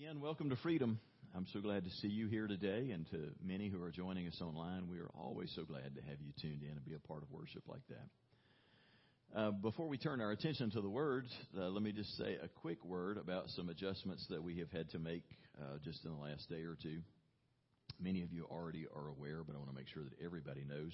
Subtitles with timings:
[0.00, 1.00] Again, welcome to Freedom.
[1.34, 4.40] I'm so glad to see you here today, and to many who are joining us
[4.40, 7.24] online, we are always so glad to have you tuned in and be a part
[7.24, 9.36] of worship like that.
[9.36, 11.26] Uh, before we turn our attention to the words,
[11.58, 14.88] uh, let me just say a quick word about some adjustments that we have had
[14.90, 15.24] to make
[15.60, 17.00] uh, just in the last day or two.
[18.00, 20.92] Many of you already are aware, but I want to make sure that everybody knows.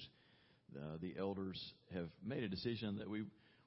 [0.75, 1.61] Uh, the elders
[1.93, 3.25] have made a decision that we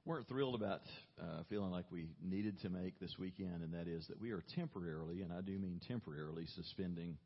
[0.09, 0.81] weren't thrilled about
[1.21, 4.43] uh, feeling like we needed to make this weekend, and that is that we are
[4.57, 7.19] temporarily, and I do mean temporarily, suspending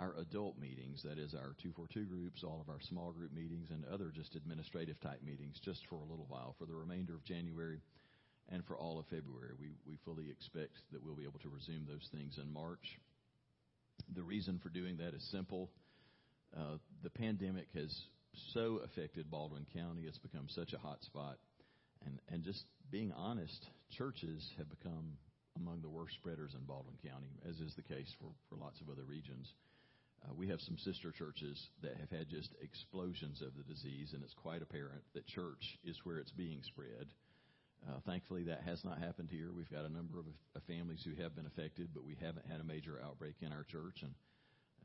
[0.00, 1.02] our adult meetings.
[1.04, 4.98] That is our 242 groups, all of our small group meetings, and other just administrative
[5.02, 7.82] type meetings just for a little while, for the remainder of January
[8.48, 9.52] and for all of February.
[9.60, 12.98] We, we fully expect that we'll be able to resume those things in March.
[14.16, 15.68] The reason for doing that is simple.
[16.56, 17.94] Uh, the pandemic has
[18.54, 21.36] so affected Baldwin County, it's become such a hot spot
[22.06, 23.66] and, and just being honest,
[23.96, 25.16] churches have become
[25.56, 28.88] among the worst spreaders in Baldwin County, as is the case for, for lots of
[28.88, 29.52] other regions.
[30.24, 34.22] Uh, we have some sister churches that have had just explosions of the disease, and
[34.22, 37.06] it's quite apparent that church is where it's being spread.
[37.88, 39.50] Uh, thankfully, that has not happened here.
[39.54, 42.60] We've got a number of, of families who have been affected, but we haven't had
[42.60, 44.02] a major outbreak in our church.
[44.02, 44.14] And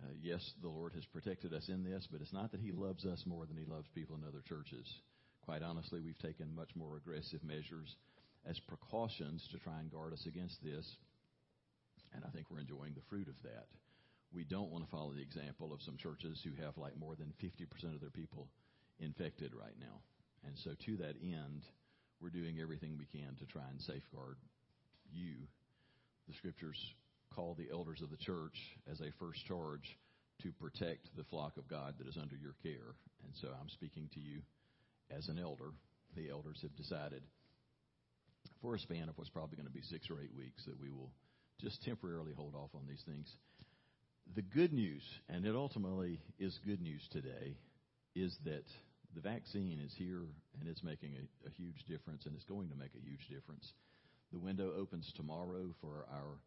[0.03, 3.05] uh, yes, the Lord has protected us in this, but it's not that He loves
[3.05, 4.87] us more than He loves people in other churches.
[5.47, 7.95] Quite honestly, we've taken much more aggressive measures
[8.45, 10.83] as precautions to try and guard us against this,
[12.13, 13.67] and I think we're enjoying the fruit of that.
[14.33, 17.31] We don't want to follow the example of some churches who have like more than
[17.41, 17.63] 50%
[17.95, 18.49] of their people
[18.99, 20.03] infected right now.
[20.45, 21.63] And so, to that end,
[22.19, 24.35] we're doing everything we can to try and safeguard
[25.13, 25.47] you.
[26.27, 26.77] The scriptures
[27.33, 28.59] call the elders of the church
[28.91, 29.95] as a first charge
[30.43, 32.99] to protect the flock of God that is under your care.
[33.23, 34.41] And so, I'm speaking to you
[35.15, 35.71] as an elder,
[36.15, 37.21] the elders have decided
[38.61, 40.89] for a span of what's probably going to be six or eight weeks that we
[40.89, 41.11] will
[41.61, 43.31] just temporarily hold off on these things.
[44.35, 47.55] The good news, and it ultimately is good news today,
[48.15, 48.65] is that
[49.15, 50.23] the vaccine is here
[50.59, 53.71] and it's making a, a huge difference and it's going to make a huge difference.
[54.31, 56.41] The window opens tomorrow for our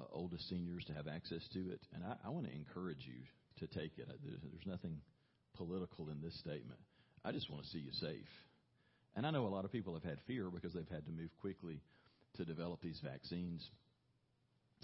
[0.00, 3.22] uh, oldest seniors to have access to it, and I, I want to encourage you
[3.60, 4.08] to take it.
[4.24, 4.98] There's, there's nothing
[5.56, 6.80] political in this statement.
[7.24, 8.28] I just want to see you safe.
[9.16, 11.30] And I know a lot of people have had fear because they've had to move
[11.40, 11.80] quickly
[12.36, 13.68] to develop these vaccines.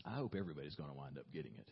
[0.04, 1.70] I hope everybody's going to wind up getting it.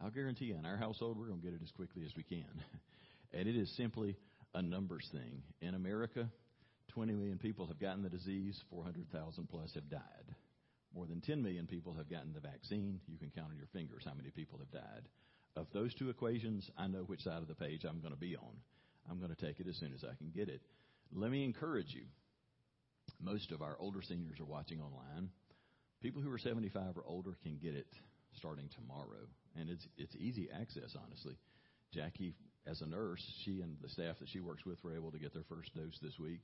[0.00, 2.22] I'll guarantee you, in our household, we're going to get it as quickly as we
[2.22, 2.46] can.
[3.32, 4.16] and it is simply
[4.54, 5.42] a numbers thing.
[5.60, 6.28] In America,
[6.88, 10.34] 20 million people have gotten the disease, 400,000 plus have died.
[10.94, 13.00] More than 10 million people have gotten the vaccine.
[13.08, 15.02] You can count on your fingers how many people have died.
[15.56, 18.36] Of those two equations, I know which side of the page I'm going to be
[18.36, 18.54] on.
[19.10, 20.60] I'm going to take it as soon as I can get it.
[21.12, 22.02] Let me encourage you.
[23.20, 25.30] Most of our older seniors are watching online.
[26.02, 27.86] People who are 75 or older can get it
[28.36, 29.26] starting tomorrow,
[29.58, 30.94] and it's it's easy access.
[31.02, 31.36] Honestly,
[31.92, 32.34] Jackie,
[32.66, 35.32] as a nurse, she and the staff that she works with were able to get
[35.32, 36.40] their first dose this week.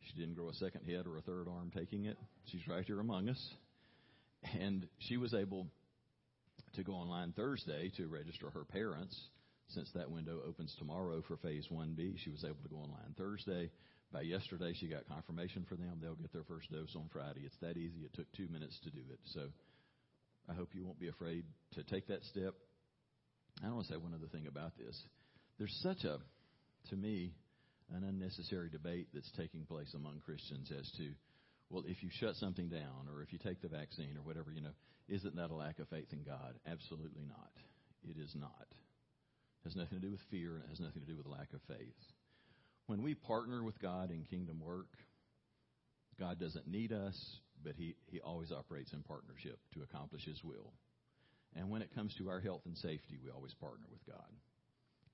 [0.00, 2.16] She didn't grow a second head or a third arm taking it.
[2.46, 3.54] She's right here among us,
[4.58, 5.68] and she was able
[6.74, 9.16] to go online Thursday to register her parents
[9.68, 13.70] since that window opens tomorrow for phase 1B, she was able to go online Thursday.
[14.12, 15.98] By yesterday, she got confirmation for them.
[16.00, 17.40] They'll get their first dose on Friday.
[17.44, 18.00] It's that easy.
[18.04, 19.20] It took two minutes to do it.
[19.34, 19.48] So
[20.48, 22.54] I hope you won't be afraid to take that step.
[23.62, 24.98] I want to say one other thing about this.
[25.58, 26.18] There's such a,
[26.88, 27.32] to me,
[27.94, 31.10] an unnecessary debate that's taking place among Christians as to,
[31.68, 34.62] well, if you shut something down or if you take the vaccine or whatever, you
[34.62, 34.76] know,
[35.08, 36.54] isn't that a lack of faith in God?
[36.66, 37.50] Absolutely not.
[38.08, 38.66] It is not
[39.64, 41.60] has nothing to do with fear, and it has nothing to do with lack of
[41.68, 41.98] faith.
[42.86, 44.88] When we partner with God in kingdom work,
[46.18, 47.16] God doesn't need us,
[47.62, 50.72] but he, he always operates in partnership to accomplish His will.
[51.56, 54.30] And when it comes to our health and safety, we always partner with God.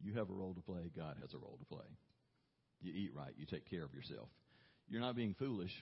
[0.03, 1.87] You have a role to play, God has a role to play.
[2.81, 4.29] You eat right, you take care of yourself.
[4.89, 5.73] You're not being foolish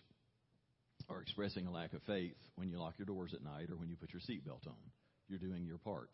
[1.08, 3.88] or expressing a lack of faith when you lock your doors at night or when
[3.88, 4.78] you put your seatbelt on.
[5.28, 6.10] You're doing your part.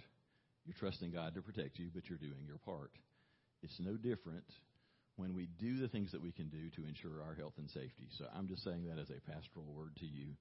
[0.69, 2.91] You're trusting God to protect you, but you're doing your part.
[3.62, 4.44] It's no different
[5.17, 8.06] when we do the things that we can do to ensure our health and safety.
[8.19, 10.37] So I'm just saying that as a pastoral word to you.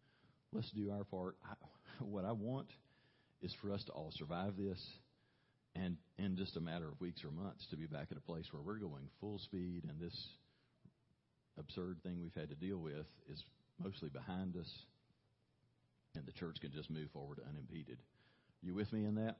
[0.51, 1.37] Let's do our part.
[1.49, 1.55] I,
[2.03, 2.67] what I want
[3.41, 4.85] is for us to all survive this
[5.75, 8.47] and in just a matter of weeks or months to be back at a place
[8.51, 10.27] where we're going full speed and this
[11.57, 13.41] absurd thing we've had to deal with is
[13.81, 14.69] mostly behind us
[16.15, 17.99] and the church can just move forward unimpeded.
[18.61, 19.37] You with me in that?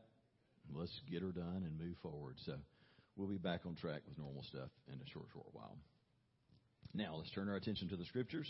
[0.73, 2.35] Let's get her done and move forward.
[2.45, 2.53] So
[3.15, 5.77] we'll be back on track with normal stuff in a short, short while.
[6.93, 8.47] Now let's turn our attention to the scriptures.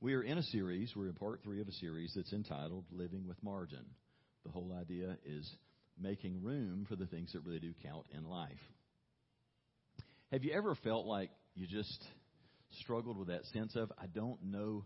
[0.00, 0.92] We are in a series.
[0.94, 3.84] We're in part three of a series that's entitled Living with Margin.
[4.44, 5.50] The whole idea is
[6.00, 8.50] making room for the things that really do count in life.
[10.32, 12.04] Have you ever felt like you just
[12.80, 14.84] struggled with that sense of, I don't know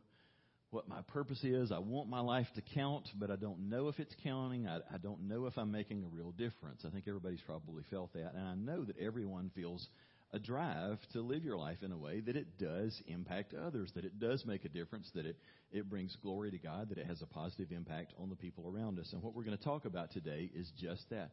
[0.71, 1.73] what my purpose is.
[1.73, 4.67] I want my life to count, but I don't know if it's counting.
[4.67, 6.85] I, I don't know if I'm making a real difference.
[6.87, 8.35] I think everybody's probably felt that.
[8.35, 9.87] And I know that everyone feels
[10.35, 14.05] a drive to live your life in a way that it does impact others, that
[14.05, 15.37] it does make a difference, that it,
[15.73, 18.99] it brings glory to God, that it has a positive impact on the people around
[18.99, 19.11] us.
[19.15, 21.31] And what we're going to talk about today is just that.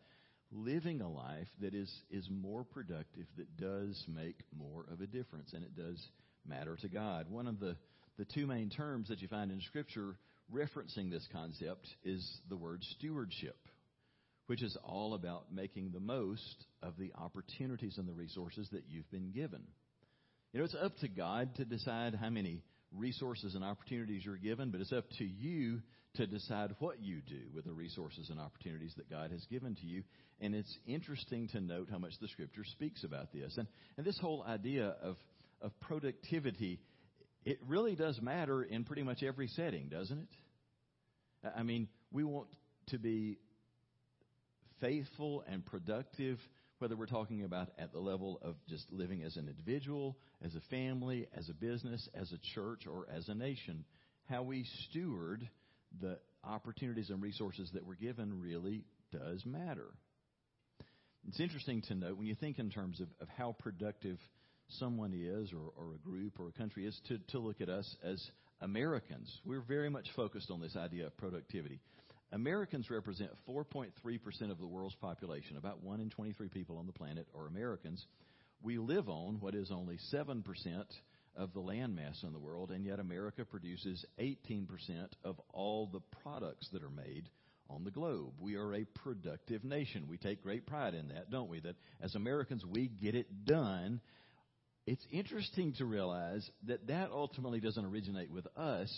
[0.52, 5.52] Living a life that is, is more productive, that does make more of a difference,
[5.54, 6.02] and it does
[6.48, 7.30] matter to God.
[7.30, 7.76] One of the,
[8.18, 10.16] the two main terms that you find in Scripture
[10.54, 13.58] referencing this concept is the word stewardship
[14.48, 19.10] which is all about making the most of the opportunities and the resources that you've
[19.12, 19.62] been given.
[20.54, 22.64] You know, it's up to God to decide how many
[22.96, 25.82] resources and opportunities you're given, but it's up to you
[26.16, 29.86] to decide what you do with the resources and opportunities that God has given to
[29.86, 30.04] you.
[30.40, 33.58] And it's interesting to note how much the Scripture speaks about this.
[33.58, 35.18] And, and this whole idea of,
[35.62, 36.80] of productivity,
[37.46, 40.28] it really does matter in pretty much every setting, doesn't it?
[41.56, 42.48] I mean, we want
[42.88, 43.38] to be
[44.82, 46.40] faithful and productive,
[46.80, 50.62] whether we're talking about at the level of just living as an individual, as a
[50.72, 53.86] family, as a business, as a church, or as a nation.
[54.28, 55.48] How we steward
[56.02, 59.88] the opportunities and resources that we're given really does matter.
[61.28, 64.18] It's interesting to note when you think in terms of, of how productive
[64.68, 67.96] someone is, or, or a group, or a country is, to, to look at us
[68.04, 68.24] as
[68.62, 69.42] Americans.
[69.46, 71.80] We're very much focused on this idea of productivity.
[72.32, 73.92] Americans represent 4.3%
[74.52, 75.58] of the world's population.
[75.58, 78.06] About 1 in 23 people on the planet are Americans.
[78.62, 80.44] We live on what is only 7%
[81.36, 84.68] of the landmass in the world, and yet America produces 18%
[85.24, 87.30] of all the products that are made
[87.70, 88.34] on the globe.
[88.40, 90.08] We are a productive nation.
[90.08, 91.60] We take great pride in that, don't we?
[91.60, 94.02] That as Americans, we get it done.
[94.88, 98.92] It's interesting to realize that that ultimately doesn't originate with us.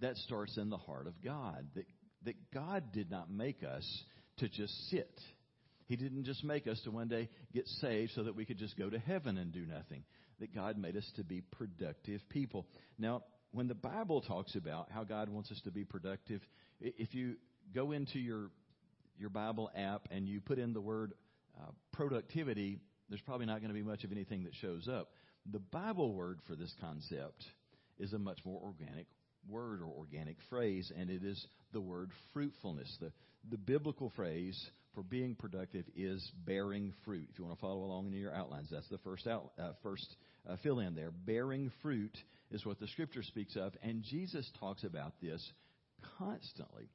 [0.00, 1.66] That starts in the heart of God.
[1.74, 1.86] That
[2.24, 3.86] that God did not make us
[4.38, 5.20] to just sit.
[5.86, 8.78] He didn't just make us to one day get saved so that we could just
[8.78, 10.04] go to heaven and do nothing.
[10.38, 12.66] That God made us to be productive people.
[12.98, 13.22] Now,
[13.52, 16.40] when the Bible talks about how God wants us to be productive,
[16.80, 17.36] if you
[17.74, 18.50] go into your
[19.18, 21.12] your Bible app and you put in the word
[21.60, 22.78] uh, productivity,
[23.08, 25.10] there's probably not going to be much of anything that shows up.
[25.46, 27.44] The Bible word for this concept
[27.98, 29.06] is a much more organic
[29.48, 32.94] word or organic phrase, and it is the word fruitfulness.
[33.00, 33.12] The,
[33.50, 34.58] the biblical phrase
[34.94, 37.28] for being productive is bearing fruit.
[37.32, 40.06] If you want to follow along in your outlines, that's the first out, uh, first
[40.48, 41.10] uh, fill in there.
[41.10, 42.16] Bearing fruit
[42.50, 45.44] is what the Scripture speaks of, and Jesus talks about this
[46.18, 46.88] constantly.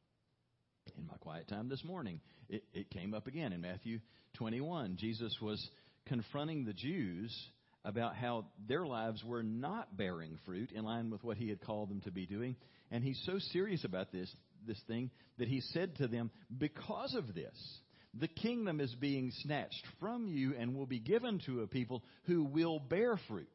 [0.98, 4.00] In my quiet time this morning, it, it came up again in Matthew
[4.36, 4.98] 21.
[5.00, 5.68] Jesus was
[6.06, 7.36] confronting the Jews
[7.86, 11.90] about how their lives were not bearing fruit in line with what he had called
[11.90, 12.56] them to be doing.
[12.92, 14.30] And he's so serious about this,
[14.68, 17.80] this thing that he said to them, Because of this,
[18.20, 22.44] the kingdom is being snatched from you and will be given to a people who
[22.44, 23.48] will bear fruit.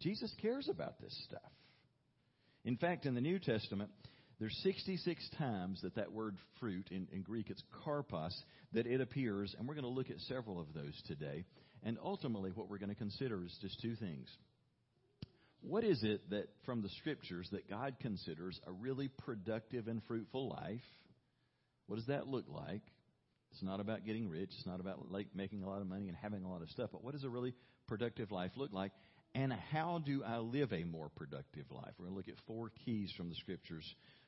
[0.00, 1.52] Jesus cares about this stuff.
[2.64, 3.90] In fact, in the New Testament,
[4.38, 8.34] there's 66 times that that word fruit, in, in Greek it's karpos,
[8.72, 11.44] that it appears, and we're going to look at several of those today.
[11.82, 14.28] And ultimately, what we're going to consider is just two things.
[15.60, 20.48] What is it that, from the scriptures, that God considers a really productive and fruitful
[20.48, 20.80] life?
[21.86, 22.82] What does that look like?
[23.52, 24.50] It's not about getting rich.
[24.56, 26.90] It's not about like making a lot of money and having a lot of stuff.
[26.92, 27.54] But what does a really
[27.86, 28.92] productive life look like?
[29.34, 31.92] And how do I live a more productive life?
[31.98, 33.84] We're going to look at four keys from the scriptures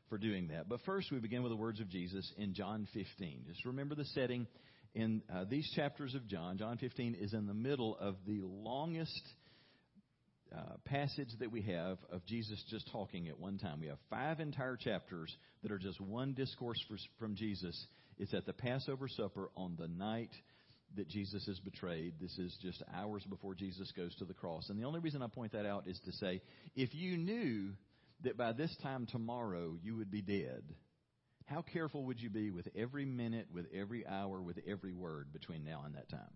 [0.09, 0.69] for doing that.
[0.69, 3.45] But first, we begin with the words of Jesus in John 15.
[3.47, 4.47] Just remember the setting
[4.95, 9.23] in uh, these chapters of John, John 15 is in the middle of the longest
[10.55, 13.81] uh, passage that we have of Jesus just talking at one time.
[13.81, 17.87] We have five entire chapters that are just one discourse for, from Jesus.
[18.19, 20.31] It's at the Passover supper on the night
[20.97, 22.15] that Jesus is betrayed.
[22.21, 24.71] This is just hours before Jesus goes to the cross.
[24.71, 26.41] And the only reason I point that out is to say
[26.75, 27.73] if you knew
[28.25, 30.63] that by this time tomorrow you would be dead,
[31.49, 35.65] how careful would you be with every minute, with every hour, with every word between
[35.65, 36.31] now and that time?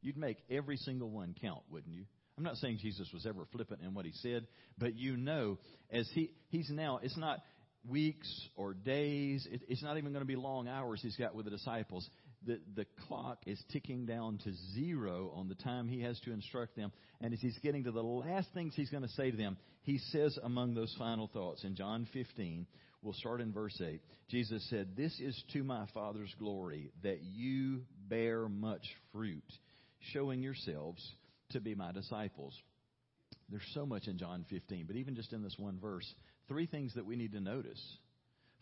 [0.00, 2.04] You'd make every single one count, wouldn't you?
[2.36, 4.46] I'm not saying Jesus was ever flippant in what he said,
[4.78, 5.58] but you know,
[5.90, 7.40] as he, he's now, it's not
[7.88, 11.46] weeks or days, it, it's not even going to be long hours he's got with
[11.46, 12.08] the disciples.
[12.46, 16.76] The, the clock is ticking down to zero on the time he has to instruct
[16.76, 16.92] them.
[17.20, 19.98] And as he's getting to the last things he's going to say to them, he
[20.12, 22.68] says among those final thoughts in John 15,
[23.02, 24.00] We'll start in verse 8.
[24.28, 29.44] Jesus said, This is to my Father's glory that you bear much fruit,
[30.12, 31.02] showing yourselves
[31.50, 32.54] to be my disciples.
[33.48, 36.06] There's so much in John 15, but even just in this one verse,
[36.48, 37.80] three things that we need to notice.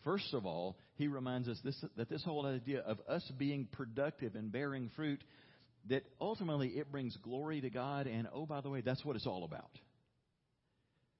[0.03, 4.35] First of all, he reminds us this, that this whole idea of us being productive
[4.35, 5.21] and bearing fruit,
[5.89, 9.27] that ultimately it brings glory to God, and oh, by the way, that's what it's
[9.27, 9.71] all about.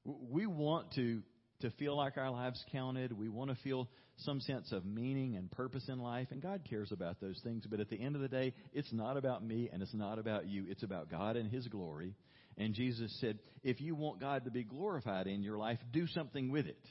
[0.06, 1.24] We want to
[1.62, 3.12] to feel like our lives counted.
[3.12, 6.92] We want to feel some sense of meaning and purpose in life, and God cares
[6.92, 7.66] about those things.
[7.70, 10.48] But at the end of the day, it's not about me and it's not about
[10.48, 10.66] you.
[10.68, 12.16] It's about God and His glory.
[12.58, 16.52] And Jesus said, if you want God to be glorified in your life, do something
[16.52, 16.84] with it.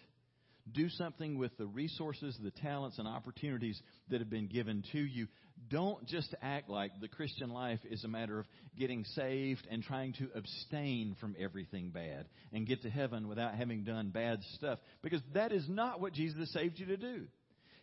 [0.73, 3.81] Do something with the resources, the talents, and opportunities
[4.11, 5.29] that have been given to you.
[5.69, 8.47] Don't just act like the Christian life is a matter of
[8.79, 13.83] getting saved and trying to abstain from everything bad and get to heaven without having
[13.83, 14.79] done bad stuff.
[15.03, 17.27] Because that is not what Jesus saved you to do.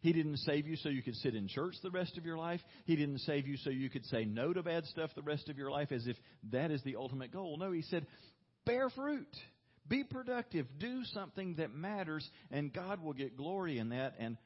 [0.02, 2.62] He didn't save you so you could sit in church the rest of your life.
[2.86, 5.58] He didn't save you so you could say no to bad stuff the rest of
[5.58, 6.18] your life as if
[6.52, 7.58] that is the ultimate goal.
[7.58, 8.06] No, He said,
[8.66, 9.34] bear fruit.
[9.88, 10.68] Be productive.
[10.78, 14.16] Do something that matters, and God will get glory in that.
[14.20, 14.38] And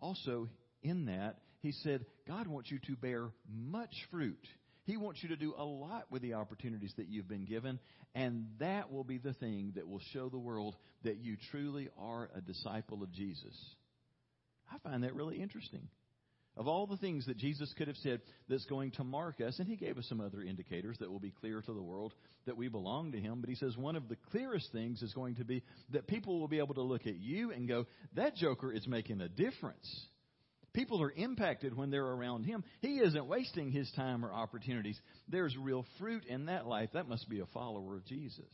[0.00, 0.48] also,
[0.82, 4.44] in that, He said, God wants you to bear much fruit.
[4.84, 7.78] He wants you to do a lot with the opportunities that you've been given,
[8.16, 12.30] and that will be the thing that will show the world that you truly are
[12.36, 13.56] a disciple of Jesus.
[14.72, 15.88] I find that really interesting.
[16.56, 19.68] Of all the things that Jesus could have said that's going to mark us, and
[19.68, 22.12] he gave us some other indicators that will be clear to the world
[22.46, 25.36] that we belong to him, but he says one of the clearest things is going
[25.36, 28.72] to be that people will be able to look at you and go, that joker
[28.72, 30.06] is making a difference.
[30.74, 32.64] People are impacted when they're around him.
[32.80, 34.98] He isn't wasting his time or opportunities.
[35.28, 36.90] There's real fruit in that life.
[36.94, 38.44] That must be a follower of Jesus.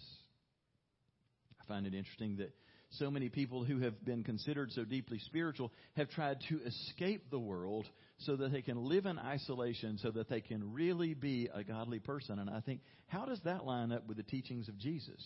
[1.60, 2.52] I find it interesting that
[2.92, 7.38] so many people who have been considered so deeply spiritual have tried to escape the
[7.38, 7.86] world
[8.18, 12.00] so that they can live in isolation, so that they can really be a godly
[12.00, 12.38] person.
[12.38, 15.22] And I think, how does that line up with the teachings of Jesus?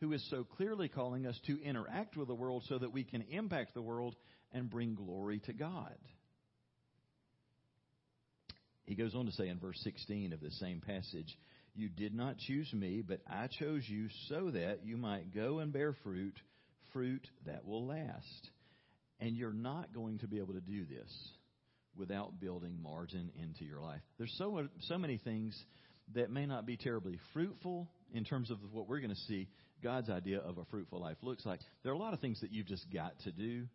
[0.00, 3.22] Who is so clearly calling us to interact with the world so that we can
[3.30, 4.16] impact the world
[4.52, 5.96] and bring glory to God.
[8.84, 11.36] He goes on to say in verse 16 of the same passage,
[11.74, 15.72] You did not choose me, but I chose you so that you might go and
[15.72, 16.34] bear fruit,
[16.92, 18.50] fruit that will last.
[19.20, 21.12] And you're not going to be able to do this
[21.96, 24.00] without building margin into your life.
[24.16, 25.60] There's so, so many things
[26.14, 29.48] that may not be terribly fruitful in terms of what we're going to see
[29.82, 31.60] God's idea of a fruitful life looks like.
[31.82, 33.66] There are a lot of things that you've just got to do.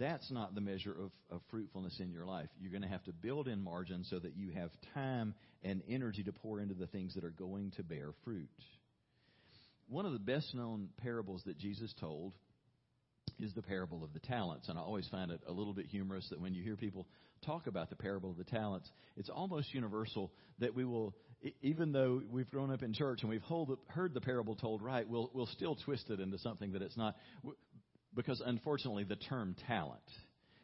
[0.00, 2.48] That's not the measure of, of fruitfulness in your life.
[2.60, 6.24] You're going to have to build in margin so that you have time and energy
[6.24, 8.48] to pour into the things that are going to bear fruit
[9.90, 12.32] one of the best known parables that Jesus told
[13.40, 14.68] is the parable of the talents.
[14.68, 17.06] And I always find it a little bit humorous that when you hear people
[17.44, 21.14] talk about the parable of the talents, it's almost universal that we will,
[21.62, 23.42] even though we've grown up in church and we've
[23.88, 27.16] heard the parable told right, we'll, we'll still twist it into something that it's not.
[28.14, 30.02] Because unfortunately, the term talent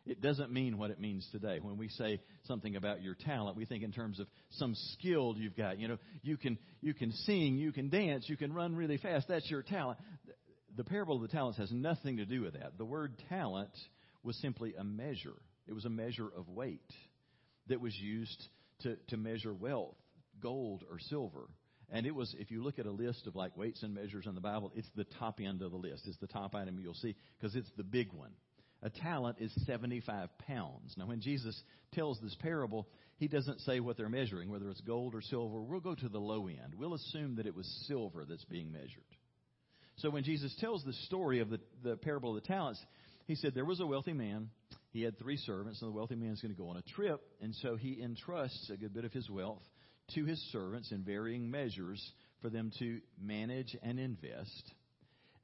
[0.06, 1.58] it doesn't mean what it means today.
[1.60, 5.56] When we say something about your talent, we think in terms of some skill you've
[5.56, 5.80] got.
[5.80, 9.26] You know, you can, you can sing, you can dance, you can run really fast.
[9.28, 9.98] That's your talent.
[10.76, 12.78] The parable of the talents has nothing to do with that.
[12.78, 13.76] The word talent
[14.22, 15.34] was simply a measure.
[15.66, 16.92] It was a measure of weight
[17.66, 18.46] that was used
[18.82, 19.96] to, to measure wealth,
[20.40, 21.48] gold or silver.
[21.90, 24.34] And it was, if you look at a list of like weights and measures in
[24.34, 26.02] the Bible, it's the top end of the list.
[26.06, 28.30] It's the top item you'll see because it's the big one
[28.82, 30.94] a talent is 75 pounds.
[30.96, 31.60] Now, when Jesus
[31.92, 35.60] tells this parable, he doesn't say what they're measuring, whether it's gold or silver.
[35.60, 36.74] We'll go to the low end.
[36.76, 39.02] We'll assume that it was silver that's being measured.
[39.96, 42.80] So when Jesus tells the story of the, the parable of the talents,
[43.26, 44.50] he said there was a wealthy man.
[44.90, 47.22] He had three servants, and the wealthy man is going to go on a trip.
[47.40, 49.62] And so he entrusts a good bit of his wealth
[50.14, 52.02] to his servants in varying measures
[52.42, 54.72] for them to manage and invest.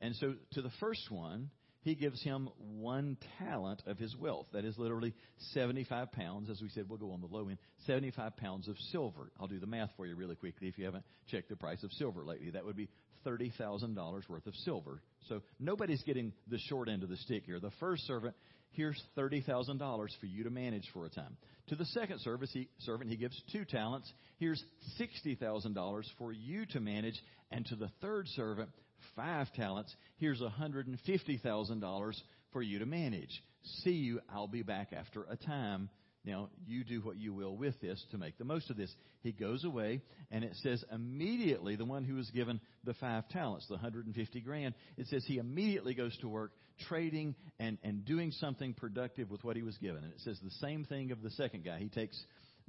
[0.01, 1.51] And so to the first one,
[1.83, 4.47] he gives him one talent of his wealth.
[4.53, 5.15] That is literally
[5.53, 6.49] 75 pounds.
[6.49, 7.59] As we said, we'll go on the low end.
[7.87, 9.33] 75 pounds of silver.
[9.41, 11.93] I'll do the math for you really quickly if you haven't checked the price of
[11.93, 12.51] silver lately.
[12.51, 12.89] That would be
[13.27, 15.03] $30,000 worth of silver.
[15.29, 17.59] So nobody's getting the short end of the stick here.
[17.59, 18.37] The first servant,
[18.73, 19.79] here's $30,000
[20.21, 21.37] for you to manage for a time.
[21.69, 24.13] To the second service, he, servant, he gives two talents.
[24.39, 24.63] Here's
[25.01, 27.19] $60,000 for you to manage.
[27.51, 28.71] And to the third servant,
[29.15, 29.95] five talents.
[30.17, 32.13] Here's $150,000
[32.53, 33.43] for you to manage.
[33.83, 34.21] See you.
[34.33, 35.89] I'll be back after a time
[36.25, 38.95] Now, you do what you will with this to make the most of this.
[39.23, 43.67] He goes away, and it says immediately the one who was given the five talents,
[43.67, 46.53] the 150 grand, it says he immediately goes to work
[46.87, 50.05] trading and, and doing something productive with what he was given.
[50.05, 51.81] And it says the same thing of the second guy.
[51.81, 52.17] He takes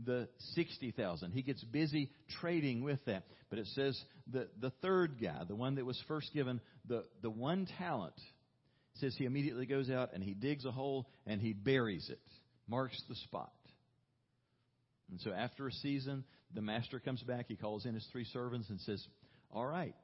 [0.03, 1.31] the 60,000.
[1.31, 3.23] He gets busy trading with that.
[3.51, 7.29] But it says the, the third guy, the one that was first given the, the
[7.29, 8.15] one talent,
[8.95, 12.19] says he immediately goes out and he digs a hole and he buries it
[12.67, 13.51] marks the spot.
[15.11, 17.45] And so after a season, the master comes back.
[17.47, 19.05] He calls in his three servants and says,
[19.51, 19.95] All right,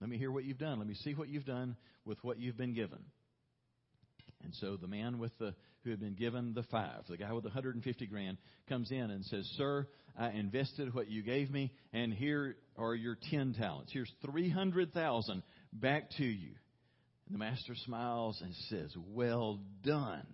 [0.00, 0.78] let me hear what you've done.
[0.78, 2.98] Let me see what you've done with what you've been given.
[4.44, 7.42] And so the man with the who had been given the five, the guy with
[7.42, 8.38] the 150 grand,
[8.68, 13.16] comes in and says, "Sir, I invested what you gave me, and here are your
[13.30, 13.92] 10 talents.
[13.92, 16.54] Here's 300,000 back to you."
[17.26, 20.26] And the master smiles and says, "Well done."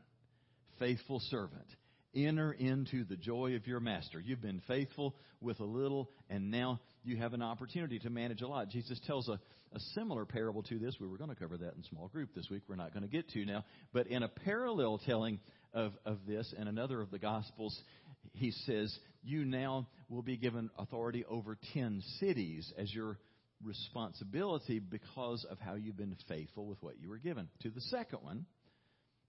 [0.78, 1.66] Faithful servant.
[2.14, 4.20] Enter into the joy of your master.
[4.20, 8.48] You've been faithful with a little, and now you have an opportunity to manage a
[8.48, 8.70] lot.
[8.70, 9.38] Jesus tells a,
[9.74, 10.96] a similar parable to this.
[10.98, 12.62] We were going to cover that in small group this week.
[12.66, 13.64] We're not going to get to now.
[13.92, 15.38] But in a parallel telling
[15.74, 17.78] of, of this, in another of the Gospels,
[18.32, 23.18] he says, You now will be given authority over 10 cities as your
[23.62, 27.48] responsibility because of how you've been faithful with what you were given.
[27.62, 28.46] To the second one,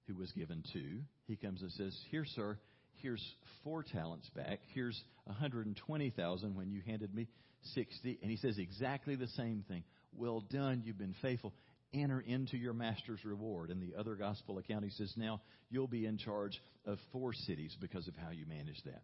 [0.09, 2.57] who was given two, he comes and says, Here, sir,
[3.01, 3.23] here's
[3.63, 4.59] four talents back.
[4.73, 7.27] Here's 120,000 when you handed me
[7.75, 8.19] 60.
[8.21, 9.83] And he says exactly the same thing.
[10.17, 11.53] Well done, you've been faithful.
[11.93, 13.69] Enter into your master's reward.
[13.69, 17.75] In the other gospel account, he says, Now you'll be in charge of four cities
[17.79, 19.03] because of how you manage that.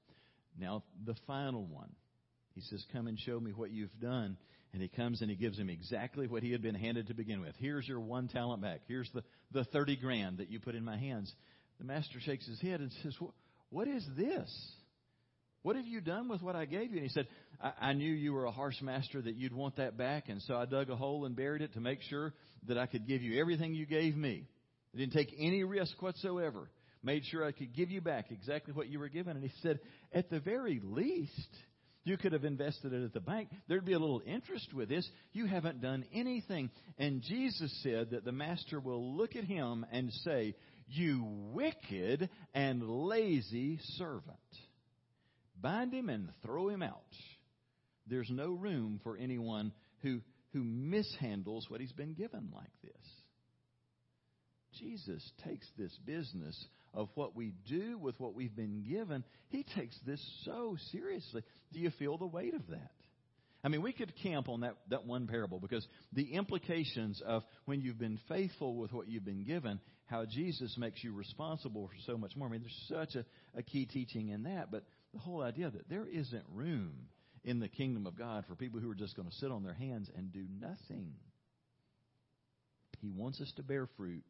[0.60, 1.92] Now, the final one.
[2.54, 4.38] He says, Come and show me what you've done.
[4.76, 7.40] And he comes and he gives him exactly what he had been handed to begin
[7.40, 7.56] with.
[7.60, 8.82] Here's your one talent back.
[8.90, 11.34] Here's the, the 30 grand that you put in my hands.
[11.80, 13.16] The master shakes his head and says,
[13.70, 14.54] What is this?
[15.62, 16.98] What have you done with what I gave you?
[16.98, 17.28] And he said,
[17.62, 20.58] I, I knew you were a harsh master, that you'd want that back, and so
[20.58, 22.34] I dug a hole and buried it to make sure
[22.68, 24.46] that I could give you everything you gave me.
[24.94, 26.70] I didn't take any risk whatsoever.
[27.02, 29.38] Made sure I could give you back exactly what you were given.
[29.38, 29.80] And he said,
[30.12, 31.50] At the very least,
[32.06, 33.50] you could have invested it at the bank.
[33.68, 35.10] There'd be a little interest with this.
[35.34, 36.70] You haven't done anything.
[37.00, 40.56] And Jesus said that the master will look at him and say,
[40.88, 44.38] You wicked and lazy servant.
[45.60, 47.02] Bind him and throw him out.
[48.08, 50.22] There's no room for anyone who,
[50.54, 53.15] who mishandles what he's been given like this.
[54.76, 59.98] Jesus takes this business of what we do with what we've been given, he takes
[60.06, 61.44] this so seriously.
[61.74, 62.92] Do you feel the weight of that?
[63.64, 67.82] I mean, we could camp on that, that one parable because the implications of when
[67.82, 72.16] you've been faithful with what you've been given, how Jesus makes you responsible for so
[72.16, 72.48] much more.
[72.48, 73.26] I mean, there's such a,
[73.58, 74.84] a key teaching in that, but
[75.14, 76.94] the whole idea that there isn't room
[77.44, 79.74] in the kingdom of God for people who are just going to sit on their
[79.74, 81.14] hands and do nothing.
[83.02, 84.24] He wants us to bear fruit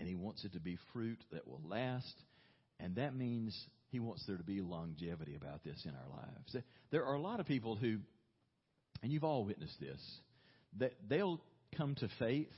[0.00, 2.14] and He wants it to be fruit that will last.
[2.80, 3.56] And that means
[3.90, 6.56] He wants there to be longevity about this in our lives.
[6.90, 7.98] There are a lot of people who,
[9.02, 10.00] and you've all witnessed this,
[10.78, 11.40] that they'll
[11.76, 12.48] come to faith,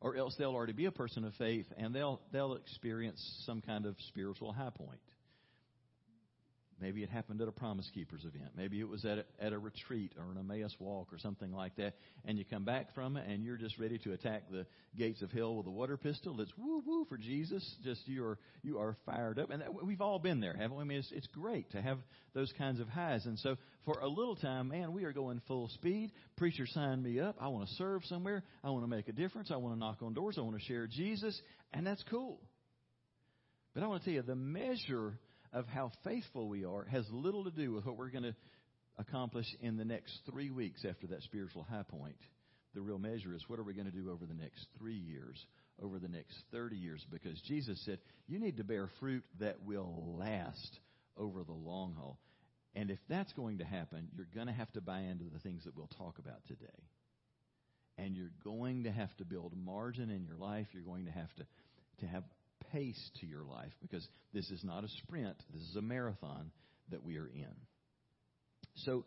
[0.00, 3.84] or else they'll already be a person of faith, and they'll they'll experience some kind
[3.84, 5.00] of spiritual high point.
[6.80, 8.50] Maybe it happened at a Promise Keepers event.
[8.56, 11.74] Maybe it was at a, at a retreat or an Emmaus walk or something like
[11.76, 11.94] that.
[12.24, 15.32] And you come back from it and you're just ready to attack the gates of
[15.32, 16.40] hell with a water pistol.
[16.40, 17.64] It's woo woo for Jesus.
[17.82, 19.50] Just you are you are fired up.
[19.50, 20.82] And that, we've all been there, haven't we?
[20.82, 21.98] I mean, it's, it's great to have
[22.34, 23.26] those kinds of highs.
[23.26, 26.12] And so for a little time, man, we are going full speed.
[26.36, 27.36] Preacher signed me up.
[27.40, 28.44] I want to serve somewhere.
[28.62, 29.50] I want to make a difference.
[29.50, 30.36] I want to knock on doors.
[30.38, 31.40] I want to share Jesus,
[31.72, 32.40] and that's cool.
[33.74, 35.18] But I want to tell you the measure
[35.52, 38.34] of how faithful we are has little to do with what we're going to
[38.98, 42.16] accomplish in the next three weeks after that spiritual high point.
[42.74, 45.36] The real measure is what are we going to do over the next three years,
[45.82, 47.04] over the next 30 years?
[47.10, 50.78] Because Jesus said, you need to bear fruit that will last
[51.16, 52.18] over the long haul.
[52.74, 55.64] And if that's going to happen, you're going to have to buy into the things
[55.64, 56.66] that we'll talk about today.
[57.96, 60.66] And you're going to have to build margin in your life.
[60.72, 61.46] You're going to have to,
[62.00, 62.22] to have
[62.72, 66.50] pace to your life because this is not a sprint, this is a marathon
[66.90, 67.54] that we are in.
[68.76, 69.04] So,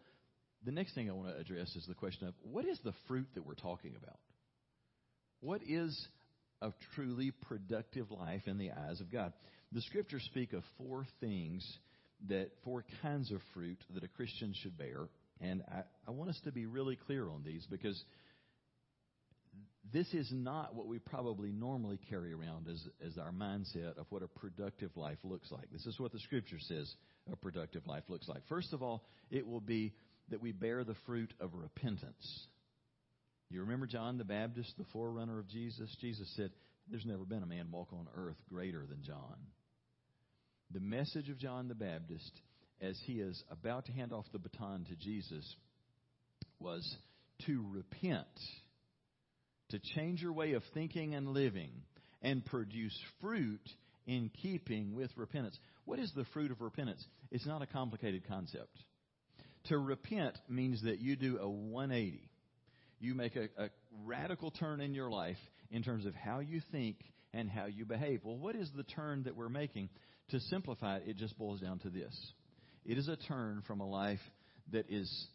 [0.63, 3.27] the next thing I want to address is the question of what is the fruit
[3.33, 4.19] that we're talking about?
[5.39, 6.07] What is
[6.61, 9.33] a truly productive life in the eyes of God?
[9.71, 11.65] The scriptures speak of four things
[12.29, 15.07] that, four kinds of fruit that a Christian should bear.
[15.39, 17.99] And I, I want us to be really clear on these because
[19.91, 24.21] this is not what we probably normally carry around as, as our mindset of what
[24.21, 25.71] a productive life looks like.
[25.71, 26.93] This is what the scripture says
[27.31, 28.41] a productive life looks like.
[28.47, 29.93] First of all, it will be
[30.29, 32.47] that we bear the fruit of repentance.
[33.49, 35.93] You remember John the Baptist, the forerunner of Jesus?
[35.99, 36.51] Jesus said,
[36.89, 39.35] There's never been a man walk on earth greater than John.
[40.73, 42.31] The message of John the Baptist,
[42.81, 45.55] as he is about to hand off the baton to Jesus,
[46.59, 46.95] was
[47.45, 48.27] to repent
[49.71, 51.71] to change your way of thinking and living
[52.21, 53.61] and produce fruit
[54.05, 55.57] in keeping with repentance.
[55.85, 57.05] What is the fruit of repentance?
[57.31, 58.77] It's not a complicated concept.
[59.65, 62.29] To repent means that you do a 180.
[62.99, 63.69] You make a, a
[64.05, 65.37] radical turn in your life
[65.71, 66.97] in terms of how you think
[67.33, 68.21] and how you behave.
[68.23, 69.89] Well, what is the turn that we're making?
[70.29, 72.15] To simplify it, it just boils down to this
[72.85, 74.19] it is a turn from a life
[74.71, 75.27] that is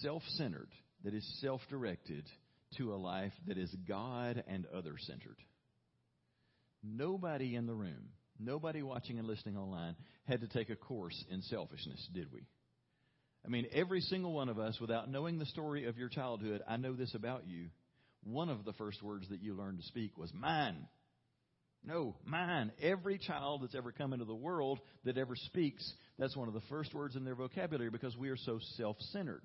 [0.00, 0.68] self centered,
[1.04, 2.24] that is self directed,
[2.76, 5.38] to a life that is God and other centered.
[6.82, 11.42] Nobody in the room, nobody watching and listening online had to take a course in
[11.42, 12.46] selfishness, did we?
[13.44, 16.76] I mean, every single one of us, without knowing the story of your childhood, I
[16.76, 17.68] know this about you.
[18.24, 20.86] One of the first words that you learned to speak was mine.
[21.84, 22.72] No, mine.
[22.82, 26.60] Every child that's ever come into the world that ever speaks, that's one of the
[26.68, 29.42] first words in their vocabulary because we are so self centered.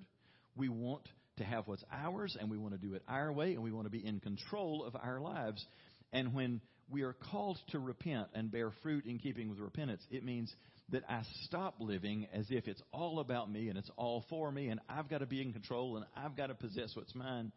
[0.56, 1.08] We want
[1.38, 3.86] to have what's ours and we want to do it our way and we want
[3.86, 5.64] to be in control of our lives.
[6.12, 10.24] And when we are called to repent and bear fruit in keeping with repentance, it
[10.24, 10.54] means
[10.90, 14.68] that I stop living as if it's all about me and it's all for me
[14.68, 17.52] and I've got to be in control and I've got to possess what's mine.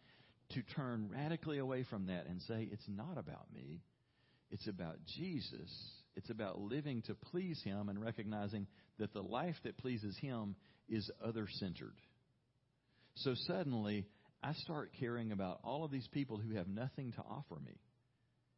[0.52, 3.82] To turn radically away from that and say, it's not about me.
[4.50, 5.70] It's about Jesus.
[6.16, 8.66] It's about living to please Him and recognizing
[8.98, 10.56] that the life that pleases Him
[10.88, 11.96] is other centered.
[13.17, 14.06] So suddenly,
[14.43, 17.80] I start caring about all of these people who have nothing to offer me.